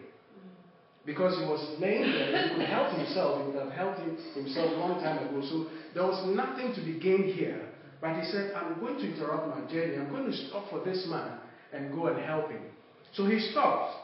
because 1.05 1.39
he 1.39 1.45
was 1.45 1.79
laying 1.79 2.11
there. 2.11 2.49
He 2.49 2.55
could 2.55 2.67
help 2.67 2.97
himself. 2.97 3.41
He 3.41 3.53
would 3.53 3.63
have 3.63 3.73
helped 3.73 4.01
him, 4.01 4.17
himself 4.35 4.71
a 4.73 4.75
long 4.77 5.03
time 5.03 5.29
ago. 5.29 5.43
So 5.49 5.67
there 5.95 6.05
was 6.05 6.25
nothing 6.35 6.75
to 6.75 6.81
be 6.85 6.99
gained 6.99 7.35
here. 7.35 7.69
But 8.01 8.19
he 8.19 8.31
said, 8.31 8.53
I'm 8.55 8.81
going 8.81 8.97
to 8.97 9.15
interrupt 9.15 9.47
my 9.49 9.71
journey. 9.71 9.97
I'm 9.97 10.11
going 10.11 10.31
to 10.31 10.37
stop 10.49 10.71
for 10.71 10.85
this 10.85 11.07
man 11.09 11.39
and 11.73 11.93
go 11.93 12.07
and 12.07 12.19
help 12.25 12.51
him. 12.51 12.63
So 13.15 13.27
he 13.27 13.39
stopped. 13.51 13.95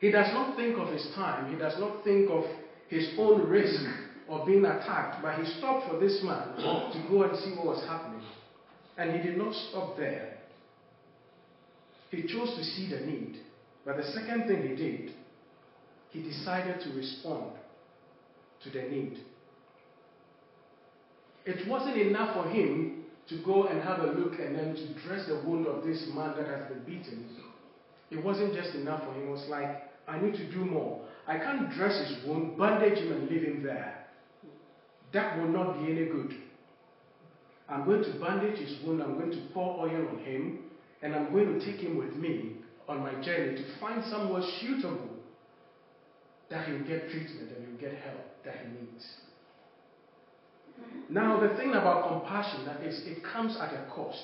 He 0.00 0.10
does 0.10 0.32
not 0.32 0.56
think 0.56 0.78
of 0.78 0.92
his 0.92 1.06
time. 1.14 1.50
He 1.50 1.58
does 1.58 1.78
not 1.80 2.04
think 2.04 2.30
of 2.30 2.44
his 2.88 3.08
own 3.18 3.48
risk 3.48 3.80
of 4.28 4.46
being 4.46 4.64
attacked, 4.64 5.22
but 5.22 5.38
he 5.38 5.58
stopped 5.58 5.88
for 5.88 6.00
this 6.00 6.20
man 6.22 6.56
to 6.56 7.06
go 7.08 7.22
and 7.22 7.38
see 7.38 7.50
what 7.56 7.66
was 7.66 7.84
happening. 7.86 8.22
And 8.98 9.12
he 9.12 9.18
did 9.18 9.38
not 9.38 9.54
stop 9.70 9.96
there. 9.96 10.38
He 12.10 12.22
chose 12.22 12.56
to 12.56 12.64
see 12.64 12.88
the 12.90 13.00
need. 13.00 13.40
But 13.84 13.98
the 13.98 14.04
second 14.04 14.48
thing 14.48 14.62
he 14.62 14.74
did, 14.74 15.12
he 16.10 16.22
decided 16.22 16.80
to 16.80 16.90
respond 16.90 17.52
to 18.64 18.70
the 18.70 18.82
need. 18.82 19.18
It 21.44 21.68
wasn't 21.68 21.96
enough 21.96 22.34
for 22.34 22.50
him 22.50 23.04
to 23.28 23.42
go 23.44 23.64
and 23.66 23.80
have 23.82 24.00
a 24.00 24.06
look 24.06 24.38
and 24.40 24.56
then 24.56 24.74
to 24.74 25.06
dress 25.06 25.26
the 25.28 25.42
wound 25.46 25.66
of 25.66 25.84
this 25.84 26.04
man 26.14 26.34
that 26.36 26.46
has 26.46 26.68
been 26.68 26.82
beaten. 26.84 27.28
It 28.10 28.24
wasn't 28.24 28.54
just 28.54 28.74
enough 28.74 29.04
for 29.04 29.12
him. 29.14 29.28
It 29.28 29.30
was 29.30 29.46
like, 29.48 29.88
I 30.08 30.20
need 30.20 30.34
to 30.34 30.50
do 30.50 30.64
more. 30.64 31.04
I 31.26 31.38
can't 31.38 31.70
dress 31.72 32.08
his 32.08 32.26
wound, 32.26 32.56
bandage 32.56 32.98
him, 32.98 33.12
and 33.12 33.28
leave 33.28 33.42
him 33.42 33.62
there 33.62 33.95
that 35.16 35.38
will 35.38 35.48
not 35.48 35.80
be 35.80 35.90
any 35.90 36.04
good. 36.04 36.34
I'm 37.68 37.84
going 37.86 38.04
to 38.04 38.20
bandage 38.20 38.58
his 38.58 38.84
wound, 38.84 39.02
I'm 39.02 39.18
going 39.18 39.30
to 39.30 39.42
pour 39.52 39.80
oil 39.80 40.08
on 40.08 40.18
him, 40.18 40.58
and 41.02 41.14
I'm 41.14 41.32
going 41.32 41.58
to 41.58 41.64
take 41.64 41.80
him 41.80 41.96
with 41.96 42.14
me 42.14 42.56
on 42.86 43.00
my 43.00 43.14
journey 43.22 43.56
to 43.56 43.80
find 43.80 44.04
somewhere 44.04 44.42
suitable 44.60 45.08
that 46.50 46.68
he'll 46.68 46.84
get 46.86 47.10
treatment 47.10 47.50
and 47.56 47.66
he'll 47.66 47.90
get 47.90 47.98
help 48.02 48.44
that 48.44 48.54
he 48.58 48.68
needs. 48.68 49.04
Mm-hmm. 50.80 51.14
Now, 51.14 51.40
the 51.40 51.56
thing 51.56 51.70
about 51.70 52.08
compassion 52.08 52.66
that 52.66 52.82
is, 52.82 53.00
it 53.06 53.24
comes 53.24 53.56
at 53.56 53.72
a 53.72 53.90
cost. 53.92 54.22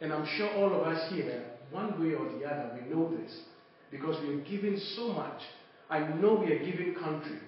And 0.00 0.12
I'm 0.12 0.26
sure 0.36 0.48
all 0.54 0.80
of 0.80 0.86
us 0.86 1.12
here, 1.12 1.44
one 1.70 2.00
way 2.00 2.14
or 2.14 2.24
the 2.38 2.46
other, 2.46 2.78
we 2.80 2.94
know 2.94 3.10
this 3.10 3.32
because 3.90 4.16
we 4.22 4.34
are 4.34 4.40
giving 4.40 4.78
so 4.94 5.12
much. 5.12 5.40
I 5.90 6.00
know 6.00 6.34
we 6.34 6.52
are 6.52 6.64
giving 6.64 6.94
country. 6.94 7.40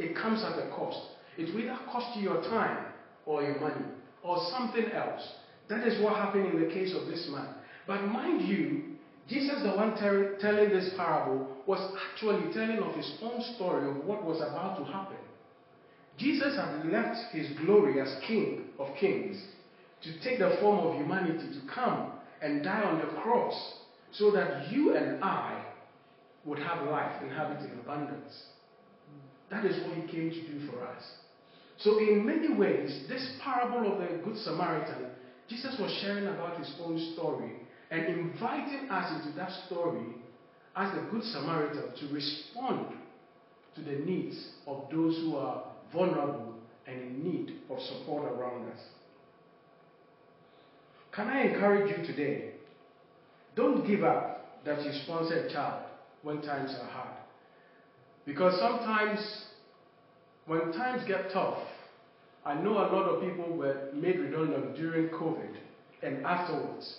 It 0.00 0.16
comes 0.16 0.42
at 0.42 0.58
a 0.58 0.70
cost. 0.70 0.98
It 1.36 1.54
will 1.54 1.60
either 1.62 1.78
cost 1.90 2.16
you 2.16 2.22
your 2.22 2.42
time 2.42 2.86
or 3.26 3.42
your 3.42 3.60
money 3.60 3.86
or 4.22 4.38
something 4.50 4.90
else. 4.92 5.22
That 5.68 5.86
is 5.86 6.02
what 6.02 6.16
happened 6.16 6.46
in 6.46 6.60
the 6.60 6.72
case 6.72 6.94
of 6.94 7.06
this 7.06 7.28
man. 7.30 7.54
But 7.86 8.06
mind 8.06 8.48
you, 8.48 8.96
Jesus, 9.28 9.62
the 9.62 9.70
one 9.70 9.96
ter- 9.96 10.36
telling 10.40 10.70
this 10.70 10.90
parable, 10.96 11.48
was 11.66 11.96
actually 12.10 12.52
telling 12.52 12.78
of 12.78 12.94
his 12.96 13.12
own 13.22 13.40
story 13.54 13.88
of 13.88 14.04
what 14.04 14.24
was 14.24 14.38
about 14.38 14.78
to 14.78 14.84
happen. 14.84 15.16
Jesus 16.18 16.56
had 16.56 16.84
left 16.86 17.32
his 17.32 17.46
glory 17.64 18.00
as 18.00 18.14
King 18.26 18.64
of 18.78 18.88
Kings 18.98 19.40
to 20.02 20.20
take 20.20 20.38
the 20.38 20.56
form 20.60 20.80
of 20.80 20.96
humanity, 20.96 21.46
to 21.52 21.74
come 21.74 22.12
and 22.42 22.62
die 22.64 22.82
on 22.82 22.98
the 22.98 23.20
cross 23.20 23.74
so 24.12 24.30
that 24.32 24.70
you 24.72 24.96
and 24.96 25.22
I 25.22 25.64
would 26.44 26.58
have 26.58 26.88
life 26.88 27.22
and 27.22 27.30
have 27.32 27.52
it 27.52 27.70
in 27.70 27.78
abundance. 27.78 28.44
That 29.50 29.64
is 29.64 29.84
what 29.84 29.96
he 29.96 30.02
came 30.02 30.30
to 30.30 30.40
do 30.46 30.66
for 30.70 30.86
us. 30.86 31.02
So, 31.78 31.98
in 31.98 32.24
many 32.26 32.54
ways, 32.54 33.04
this 33.08 33.26
parable 33.42 33.92
of 33.92 33.98
the 33.98 34.22
Good 34.22 34.36
Samaritan, 34.38 35.06
Jesus 35.48 35.76
was 35.80 35.90
sharing 36.02 36.26
about 36.26 36.58
his 36.58 36.72
own 36.82 37.14
story 37.14 37.52
and 37.90 38.06
inviting 38.06 38.88
us 38.90 39.24
into 39.24 39.36
that 39.36 39.50
story 39.66 40.06
as 40.76 40.94
the 40.94 41.08
Good 41.10 41.24
Samaritan 41.24 41.92
to 41.98 42.14
respond 42.14 42.94
to 43.74 43.80
the 43.80 44.04
needs 44.04 44.50
of 44.66 44.84
those 44.92 45.16
who 45.16 45.36
are 45.36 45.64
vulnerable 45.92 46.54
and 46.86 47.00
in 47.00 47.24
need 47.24 47.56
of 47.70 47.80
support 47.80 48.30
around 48.30 48.70
us. 48.70 48.80
Can 51.12 51.28
I 51.28 51.42
encourage 51.48 51.90
you 51.90 52.06
today? 52.06 52.52
Don't 53.56 53.86
give 53.86 54.04
up 54.04 54.64
that 54.64 54.84
you 54.84 54.92
sponsor 55.04 55.46
a 55.46 55.52
child 55.52 55.84
when 56.22 56.42
times 56.42 56.74
are 56.80 56.88
hard. 56.88 57.19
Because 58.26 58.58
sometimes, 58.60 59.44
when 60.46 60.72
times 60.72 61.02
get 61.06 61.32
tough, 61.32 61.58
I 62.44 62.54
know 62.54 62.72
a 62.72 62.88
lot 62.88 63.04
of 63.04 63.22
people 63.22 63.56
were 63.56 63.90
made 63.94 64.18
redundant 64.18 64.76
during 64.76 65.08
COVID 65.08 65.56
and 66.02 66.24
afterwards. 66.24 66.96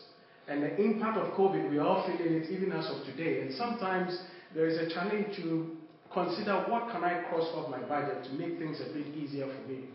And 0.47 0.63
the 0.63 0.75
impact 0.81 1.17
of 1.17 1.33
COVID, 1.33 1.69
we 1.69 1.77
are 1.77 1.87
all 1.87 2.05
feeling 2.05 2.33
it 2.33 2.49
even 2.49 2.71
as 2.71 2.89
of 2.89 3.05
today. 3.05 3.41
And 3.41 3.53
sometimes 3.53 4.19
there 4.53 4.67
is 4.67 4.77
a 4.77 4.89
challenge 4.93 5.35
to 5.37 5.77
consider 6.13 6.65
what 6.67 6.91
can 6.91 7.03
I 7.03 7.23
cross 7.29 7.47
off 7.55 7.69
my 7.69 7.79
budget 7.79 8.23
to 8.25 8.31
make 8.33 8.59
things 8.59 8.81
a 8.81 8.93
bit 8.93 9.07
easier 9.15 9.45
for 9.47 9.67
me. 9.69 9.85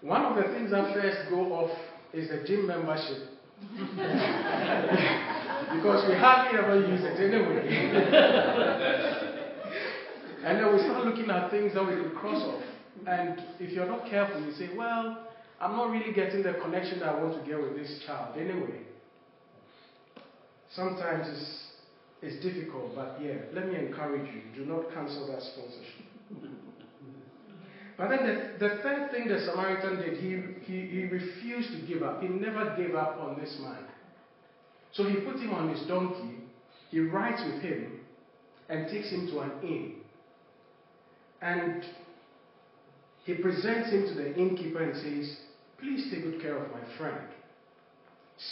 One 0.00 0.22
of 0.22 0.36
the 0.36 0.44
things 0.54 0.70
that 0.70 0.94
first 0.94 1.28
go 1.30 1.52
off 1.52 1.76
is 2.12 2.28
the 2.28 2.44
gym 2.46 2.66
membership. 2.66 3.30
because 5.74 6.08
we 6.08 6.14
hardly 6.14 6.58
ever 6.58 6.76
use 6.86 7.00
it 7.02 7.18
anyway. 7.18 9.10
and 10.44 10.58
then 10.58 10.72
we 10.74 10.78
start 10.80 11.06
looking 11.06 11.30
at 11.30 11.50
things 11.50 11.72
that 11.74 11.86
we 11.86 11.94
could 11.94 12.14
cross 12.14 12.42
off. 12.42 12.62
And 13.06 13.40
if 13.58 13.72
you're 13.72 13.86
not 13.86 14.08
careful, 14.10 14.40
you 14.42 14.52
say, 14.52 14.68
well, 14.76 15.26
I'm 15.60 15.72
not 15.72 15.90
really 15.90 16.12
getting 16.12 16.42
the 16.42 16.54
connection 16.62 17.00
that 17.00 17.08
I 17.08 17.22
want 17.22 17.42
to 17.42 17.50
get 17.50 17.60
with 17.60 17.76
this 17.76 18.02
child 18.06 18.36
anyway. 18.36 18.80
Sometimes 20.74 21.26
it's, 21.28 21.60
it's 22.20 22.44
difficult, 22.44 22.94
but 22.94 23.18
yeah, 23.22 23.36
let 23.54 23.68
me 23.68 23.76
encourage 23.78 24.28
you 24.34 24.42
do 24.54 24.70
not 24.70 24.92
cancel 24.92 25.26
that 25.28 25.40
sponsorship. 25.40 26.52
but 27.96 28.08
then 28.10 28.26
the, 28.26 28.68
the 28.68 28.82
third 28.82 29.12
thing 29.12 29.28
the 29.28 29.40
Samaritan 29.46 29.96
did, 29.96 30.18
he, 30.18 30.42
he, 30.70 30.86
he 30.88 31.02
refused 31.04 31.70
to 31.70 31.86
give 31.86 32.02
up. 32.02 32.20
He 32.20 32.28
never 32.28 32.76
gave 32.76 32.94
up 32.94 33.18
on 33.18 33.40
this 33.40 33.56
man. 33.62 33.84
So 34.92 35.08
he 35.08 35.16
put 35.16 35.36
him 35.36 35.54
on 35.54 35.70
his 35.70 35.86
donkey, 35.86 36.36
he 36.90 37.00
rides 37.00 37.42
with 37.46 37.62
him, 37.62 38.00
and 38.68 38.88
takes 38.88 39.10
him 39.10 39.26
to 39.28 39.40
an 39.40 39.50
inn. 39.62 39.94
And 41.44 41.84
he 43.24 43.34
presents 43.34 43.90
him 43.90 44.08
to 44.08 44.14
the 44.14 44.34
innkeeper 44.34 44.82
and 44.82 44.94
says, 44.94 45.36
Please 45.78 46.10
take 46.10 46.22
good 46.22 46.40
care 46.40 46.56
of 46.56 46.72
my 46.72 46.96
friend. 46.96 47.28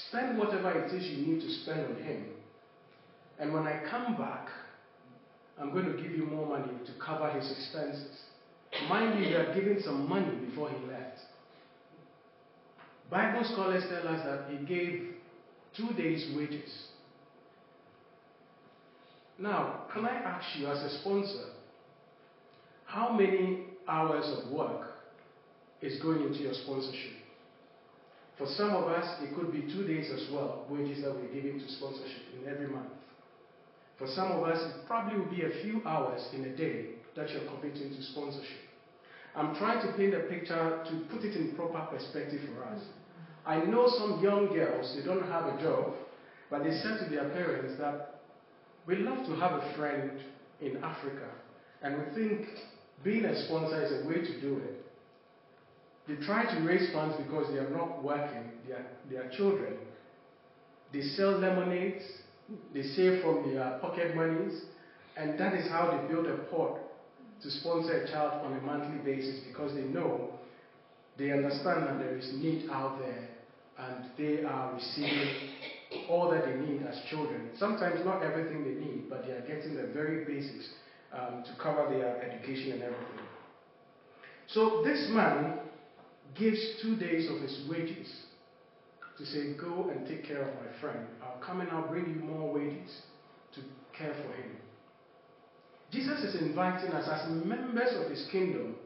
Spend 0.09 0.39
whatever 0.39 0.71
it 0.73 0.93
is 0.93 1.05
you 1.07 1.27
need 1.27 1.41
to 1.41 1.51
spend 1.63 1.81
on 1.81 2.03
him. 2.03 2.27
And 3.39 3.55
when 3.55 3.63
I 3.67 3.83
come 3.91 4.17
back, 4.19 4.49
I'm 5.59 5.73
going 5.73 5.87
to 5.87 6.03
give 6.03 6.13
you 6.13 6.27
more 6.27 6.47
money 6.47 6.73
to 6.85 6.93
cover 7.05 7.31
his 7.31 7.51
expenses. 7.51 8.19
Mind 8.91 9.19
you, 9.19 9.25
he 9.25 9.33
had 9.33 9.55
given 9.55 9.83
some 9.83 10.07
money 10.07 10.35
before 10.47 10.69
he 10.69 10.87
left. 10.87 11.19
Bible 13.11 13.45
scholars 13.53 13.85
tell 13.89 14.07
us 14.07 14.21
that 14.25 14.51
he 14.51 14.67
gave 14.67 15.15
two 15.77 15.95
days' 15.95 16.31
wages. 16.37 16.89
Now, 19.39 19.85
can 19.93 20.05
I 20.05 20.15
ask 20.15 20.59
you, 20.59 20.67
as 20.67 20.79
a 20.79 21.01
sponsor, 21.01 21.52
how 22.93 23.11
many 23.11 23.65
hours 23.89 24.27
of 24.37 24.53
work 24.53 24.87
is 25.81 26.01
going 26.03 26.23
into 26.27 26.41
your 26.41 26.53
sponsorship? 26.53 27.17
For 28.37 28.47
some 28.47 28.71
of 28.71 28.85
us, 28.85 29.23
it 29.23 29.35
could 29.35 29.51
be 29.51 29.63
two 29.63 29.87
days 29.87 30.11
as 30.13 30.31
well, 30.31 30.67
wages 30.69 31.03
that 31.03 31.15
we're 31.15 31.33
giving 31.33 31.59
to 31.59 31.69
sponsorship 31.73 32.23
in 32.39 32.47
every 32.53 32.69
month. 32.69 32.93
For 33.99 34.07
some 34.09 34.33
of 34.33 34.43
us, 34.45 34.59
it 34.61 34.87
probably 34.87 35.19
will 35.19 35.31
be 35.31 35.43
a 35.43 35.63
few 35.63 35.81
hours 35.87 36.21
in 36.35 36.45
a 36.45 36.55
day 36.55 36.91
that 37.17 37.31
you're 37.31 37.49
committing 37.49 37.97
to 37.97 38.03
sponsorship. 38.03 38.61
I'm 39.35 39.55
trying 39.57 39.87
to 39.87 39.97
paint 39.97 40.13
a 40.13 40.21
picture 40.29 40.85
to 40.85 41.05
put 41.11 41.25
it 41.25 41.35
in 41.35 41.55
proper 41.57 41.97
perspective 41.97 42.43
for 42.55 42.65
us. 42.65 42.83
I 43.47 43.65
know 43.65 43.89
some 43.89 44.21
young 44.23 44.49
girls, 44.49 44.95
they 44.95 45.03
don't 45.03 45.27
have 45.29 45.47
a 45.47 45.63
job, 45.63 45.95
but 46.51 46.63
they 46.63 46.73
said 46.83 46.99
to 47.03 47.11
their 47.11 47.31
parents 47.31 47.79
that 47.79 48.21
we 48.87 48.97
love 48.97 49.25
to 49.27 49.35
have 49.37 49.53
a 49.53 49.75
friend 49.79 50.11
in 50.61 50.77
Africa, 50.85 51.29
and 51.83 51.97
we 51.99 52.15
think 52.15 52.47
being 53.05 53.25
a 53.25 53.47
sponsor 53.47 53.83
is 53.83 54.05
a 54.05 54.09
way 54.09 54.17
to 54.17 54.41
do 54.41 54.59
it. 54.59 54.85
They 56.09 56.25
try 56.25 56.45
to 56.45 56.61
raise 56.63 56.93
funds 56.93 57.17
because 57.17 57.53
they 57.53 57.59
are 57.59 57.71
not 57.71 58.03
working, 58.03 58.51
they 58.67 58.75
are, 58.75 58.87
they 59.11 59.17
are 59.17 59.31
children. 59.31 59.75
They 60.93 61.03
sell 61.03 61.39
lemonades, 61.39 62.05
they 62.75 62.83
save 62.83 63.23
from 63.23 63.53
their 63.53 63.79
pocket 63.81 64.15
monies, 64.15 64.63
and 65.17 65.39
that 65.39 65.55
is 65.55 65.71
how 65.71 65.91
they 65.91 66.13
build 66.13 66.27
a 66.27 66.37
pot 66.51 66.79
to 67.43 67.51
sponsor 67.51 68.03
a 68.03 68.11
child 68.11 68.45
on 68.45 68.53
a 68.57 68.61
monthly 68.61 68.99
basis 68.99 69.41
because 69.49 69.75
they 69.75 69.83
know, 69.83 70.31
they 71.19 71.31
understand 71.33 71.85
that 71.87 71.99
there 71.99 72.17
is 72.17 72.31
need 72.35 72.69
out 72.71 72.99
there 72.99 73.29
and 73.79 74.11
they 74.17 74.45
are 74.45 74.75
receiving 74.75 75.51
all 76.09 76.31
that 76.31 76.45
they 76.45 76.55
need 76.55 76.83
as 76.83 76.97
children. 77.11 77.51
Sometimes 77.59 78.05
not 78.05 78.23
everything 78.23 78.65
they 78.65 78.85
need, 78.85 79.11
but 79.11 79.27
they 79.27 79.33
are 79.33 79.41
getting 79.41 79.77
the 79.77 79.89
very 79.93 80.25
basics 80.25 80.69
Um, 81.15 81.45
to 81.45 81.63
cover 81.63 81.91
their 81.91 82.23
education 82.23 82.73
and 82.73 82.83
everything. 82.85 83.27
So 84.47 84.83
this 84.83 85.09
man 85.11 85.59
gives 86.35 86.59
two 86.81 86.97
days 86.97 87.31
of 87.31 87.43
his 87.43 87.69
wages 87.69 88.09
to 89.19 89.27
say, 89.27 89.53
Go 89.61 89.91
and 89.91 90.09
take 90.09 90.27
care 90.27 90.41
of 90.41 90.55
my 90.55 90.81
friend. 90.81 91.07
I'll 91.23 91.39
come 91.45 91.61
and 91.61 91.71
I'll 91.71 91.87
bring 91.87 92.07
you 92.07 92.15
more 92.15 92.55
wages 92.55 93.03
to 93.55 93.61
care 93.95 94.15
for 94.15 94.33
him. 94.41 94.57
Jesus 95.91 96.21
is 96.21 96.41
inviting 96.41 96.93
us 96.93 97.07
as 97.07 97.31
members 97.45 97.91
of 98.03 98.11
his 98.11 98.27
kingdom 98.33 98.77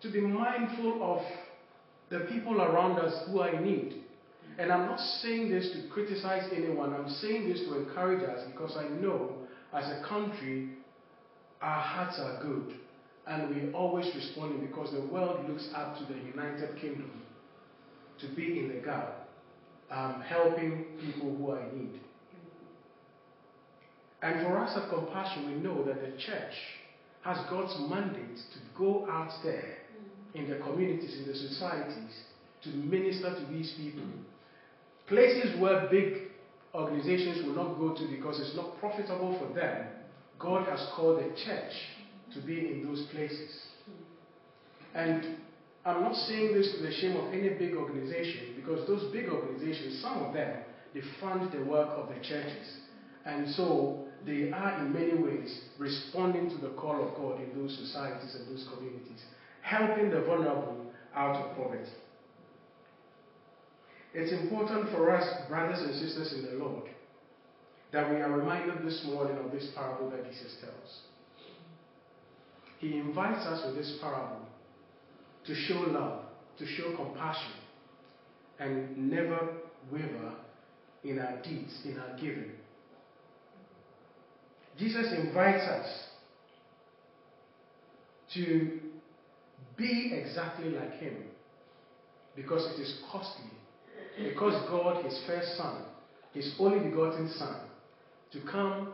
to 0.00 0.10
be 0.10 0.22
mindful 0.22 1.02
of 1.02 1.22
the 2.08 2.24
people 2.32 2.62
around 2.62 2.98
us 2.98 3.28
who 3.28 3.40
are 3.40 3.50
in 3.50 3.64
need. 3.64 4.02
And 4.58 4.72
I'm 4.72 4.86
not 4.86 5.00
saying 5.20 5.50
this 5.50 5.72
to 5.72 5.90
criticize 5.92 6.48
anyone, 6.56 6.94
I'm 6.94 7.10
saying 7.10 7.50
this 7.50 7.60
to 7.68 7.78
encourage 7.80 8.22
us 8.26 8.46
because 8.50 8.78
I 8.78 8.88
know 8.88 9.32
as 9.74 9.84
a 9.84 10.02
country, 10.08 10.70
our 11.62 11.80
hearts 11.80 12.18
are 12.18 12.42
good 12.42 12.74
and 13.26 13.50
we're 13.50 13.72
always 13.72 14.06
responding 14.14 14.66
because 14.66 14.92
the 14.92 15.00
world 15.12 15.48
looks 15.48 15.68
up 15.74 15.98
to 15.98 16.04
the 16.04 16.18
United 16.20 16.80
Kingdom 16.80 17.10
to 18.20 18.28
be 18.34 18.60
in 18.60 18.68
the 18.68 18.80
gap, 18.84 19.28
um, 19.90 20.22
helping 20.26 20.84
people 21.00 21.36
who 21.36 21.50
are 21.50 21.60
in 21.60 21.78
need. 21.78 22.00
And 24.22 24.46
for 24.46 24.58
us 24.58 24.76
at 24.76 24.88
Compassion, 24.88 25.46
we 25.46 25.56
know 25.56 25.84
that 25.84 26.00
the 26.00 26.16
church 26.18 26.54
has 27.22 27.38
God's 27.50 27.74
mandate 27.90 28.36
to 28.36 28.58
go 28.78 29.06
out 29.10 29.32
there 29.44 29.78
in 30.34 30.48
the 30.48 30.56
communities, 30.58 31.16
in 31.18 31.26
the 31.26 31.34
societies, 31.34 32.12
to 32.62 32.68
minister 32.70 33.34
to 33.34 33.52
these 33.52 33.74
people. 33.76 34.04
Places 35.08 35.60
where 35.60 35.88
big 35.90 36.30
organizations 36.74 37.44
will 37.46 37.54
not 37.54 37.78
go 37.78 37.94
to 37.94 38.08
because 38.08 38.40
it's 38.40 38.56
not 38.56 38.78
profitable 38.78 39.38
for 39.38 39.52
them, 39.54 39.86
God 40.38 40.68
has 40.68 40.86
called 40.94 41.18
the 41.18 41.30
church 41.44 41.72
to 42.34 42.40
be 42.46 42.72
in 42.72 42.84
those 42.86 43.06
places. 43.12 43.50
And 44.94 45.36
I'm 45.84 46.02
not 46.02 46.14
saying 46.14 46.54
this 46.54 46.74
to 46.76 46.82
the 46.82 46.92
shame 46.92 47.16
of 47.16 47.32
any 47.32 47.50
big 47.50 47.74
organization 47.74 48.54
because 48.56 48.86
those 48.86 49.10
big 49.12 49.28
organizations, 49.28 50.02
some 50.02 50.24
of 50.24 50.34
them, 50.34 50.58
they 50.94 51.00
fund 51.20 51.52
the 51.52 51.64
work 51.64 51.90
of 51.90 52.08
the 52.08 52.20
churches. 52.26 52.66
And 53.24 53.54
so 53.54 54.04
they 54.24 54.50
are 54.50 54.80
in 54.80 54.92
many 54.92 55.14
ways 55.14 55.60
responding 55.78 56.50
to 56.50 56.56
the 56.56 56.74
call 56.74 57.06
of 57.06 57.14
God 57.14 57.40
in 57.40 57.60
those 57.60 57.76
societies 57.76 58.34
and 58.34 58.48
those 58.48 58.66
communities, 58.74 59.22
helping 59.62 60.10
the 60.10 60.22
vulnerable 60.22 60.86
out 61.14 61.36
of 61.36 61.56
poverty. 61.56 61.90
It's 64.14 64.32
important 64.32 64.90
for 64.90 65.14
us, 65.14 65.48
brothers 65.48 65.78
and 65.80 65.94
sisters 65.94 66.32
in 66.32 66.46
the 66.46 66.64
Lord, 66.64 66.88
that 67.92 68.10
we 68.10 68.16
are 68.16 68.30
reminded 68.30 68.84
this 68.84 69.02
morning 69.06 69.36
of 69.38 69.52
this 69.52 69.68
parable 69.74 70.10
that 70.10 70.24
Jesus 70.24 70.56
tells. 70.60 71.00
He 72.78 72.98
invites 72.98 73.46
us 73.46 73.64
with 73.66 73.76
this 73.76 73.98
parable 74.00 74.46
to 75.46 75.54
show 75.54 75.84
love, 75.88 76.24
to 76.58 76.66
show 76.66 76.94
compassion, 76.96 77.52
and 78.58 79.10
never 79.10 79.48
waver 79.92 80.34
in 81.04 81.18
our 81.18 81.40
deeds, 81.42 81.80
in 81.84 81.98
our 81.98 82.16
giving. 82.18 82.50
Jesus 84.78 85.06
invites 85.16 85.62
us 85.62 85.86
to 88.34 88.80
be 89.76 90.12
exactly 90.14 90.70
like 90.70 90.92
Him 90.94 91.16
because 92.34 92.66
it 92.74 92.80
is 92.80 93.00
costly. 93.10 93.50
Because 94.18 94.68
God, 94.68 95.04
His 95.04 95.18
first 95.26 95.56
Son, 95.56 95.82
His 96.32 96.54
only 96.58 96.88
begotten 96.88 97.30
Son, 97.38 97.60
to 98.32 98.40
come 98.50 98.92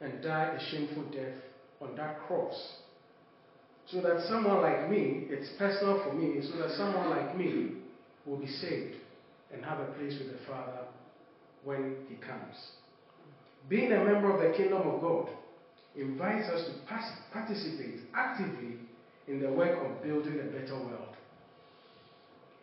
and 0.00 0.22
die 0.22 0.56
a 0.58 0.70
shameful 0.70 1.04
death 1.12 1.34
on 1.80 1.96
that 1.96 2.26
cross 2.26 2.78
so 3.86 4.00
that 4.00 4.26
someone 4.28 4.62
like 4.62 4.90
me, 4.90 5.26
it's 5.28 5.50
personal 5.58 6.02
for 6.04 6.14
me, 6.14 6.40
so 6.50 6.58
that 6.58 6.70
someone 6.70 7.10
like 7.10 7.36
me 7.36 7.72
will 8.24 8.38
be 8.38 8.46
saved 8.46 8.96
and 9.52 9.64
have 9.64 9.78
a 9.80 9.92
place 9.92 10.14
with 10.18 10.32
the 10.32 10.46
Father 10.46 10.86
when 11.64 11.96
He 12.08 12.14
comes. 12.16 12.54
Being 13.68 13.92
a 13.92 14.04
member 14.04 14.32
of 14.32 14.40
the 14.40 14.56
kingdom 14.56 14.82
of 14.82 15.00
God 15.00 15.28
invites 15.96 16.48
us 16.48 16.66
to 16.66 16.96
participate 17.32 18.00
actively 18.14 18.78
in 19.28 19.40
the 19.40 19.50
work 19.50 19.78
of 19.84 20.02
building 20.02 20.40
a 20.40 20.44
better 20.44 20.74
world. 20.74 21.16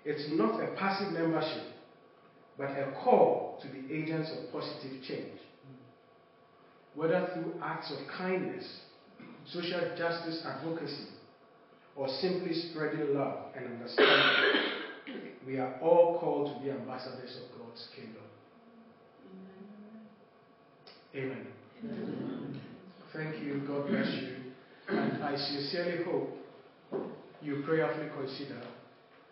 It's 0.04 0.28
not 0.34 0.60
a 0.62 0.76
passive 0.76 1.14
membership, 1.14 1.64
but 2.58 2.70
a 2.72 2.92
call 3.04 3.60
to 3.62 3.68
be 3.68 3.94
agents 3.94 4.32
of 4.32 4.52
positive 4.52 5.02
change. 5.04 5.40
Whether 6.96 7.30
through 7.34 7.54
acts 7.64 7.92
of 7.92 8.00
kindness, 8.18 8.66
social 9.52 9.82
justice 9.98 10.44
advocacy, 10.46 11.08
or 11.96 12.08
simply 12.08 12.54
spreading 12.54 13.16
love 13.16 13.54
and 13.56 13.66
understanding, 13.66 14.62
we 15.46 15.58
are 15.58 15.80
all 15.82 16.20
called 16.20 16.56
to 16.56 16.64
be 16.64 16.70
ambassadors 16.72 17.38
of 17.38 17.58
God's 17.58 17.88
kingdom. 17.96 18.24
Amen. 21.16 21.48
Amen. 21.84 22.62
Thank 23.14 23.44
you. 23.44 23.62
God 23.68 23.88
bless 23.88 24.08
you. 24.08 24.38
And 24.90 25.24
I 25.24 25.36
sincerely 25.36 26.04
hope 26.04 26.30
you 27.42 27.64
prayerfully 27.66 28.08
consider 28.18 28.62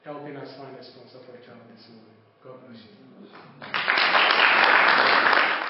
helping 0.03 0.35
us 0.35 0.49
find 0.57 0.75
a 0.75 0.83
sponsor 0.83 1.19
for 1.25 1.35
a 1.37 1.45
child 1.45 1.61
this 1.75 1.87
morning. 1.89 2.15
God 2.43 2.59
bless 2.67 2.81
you. 5.23 5.28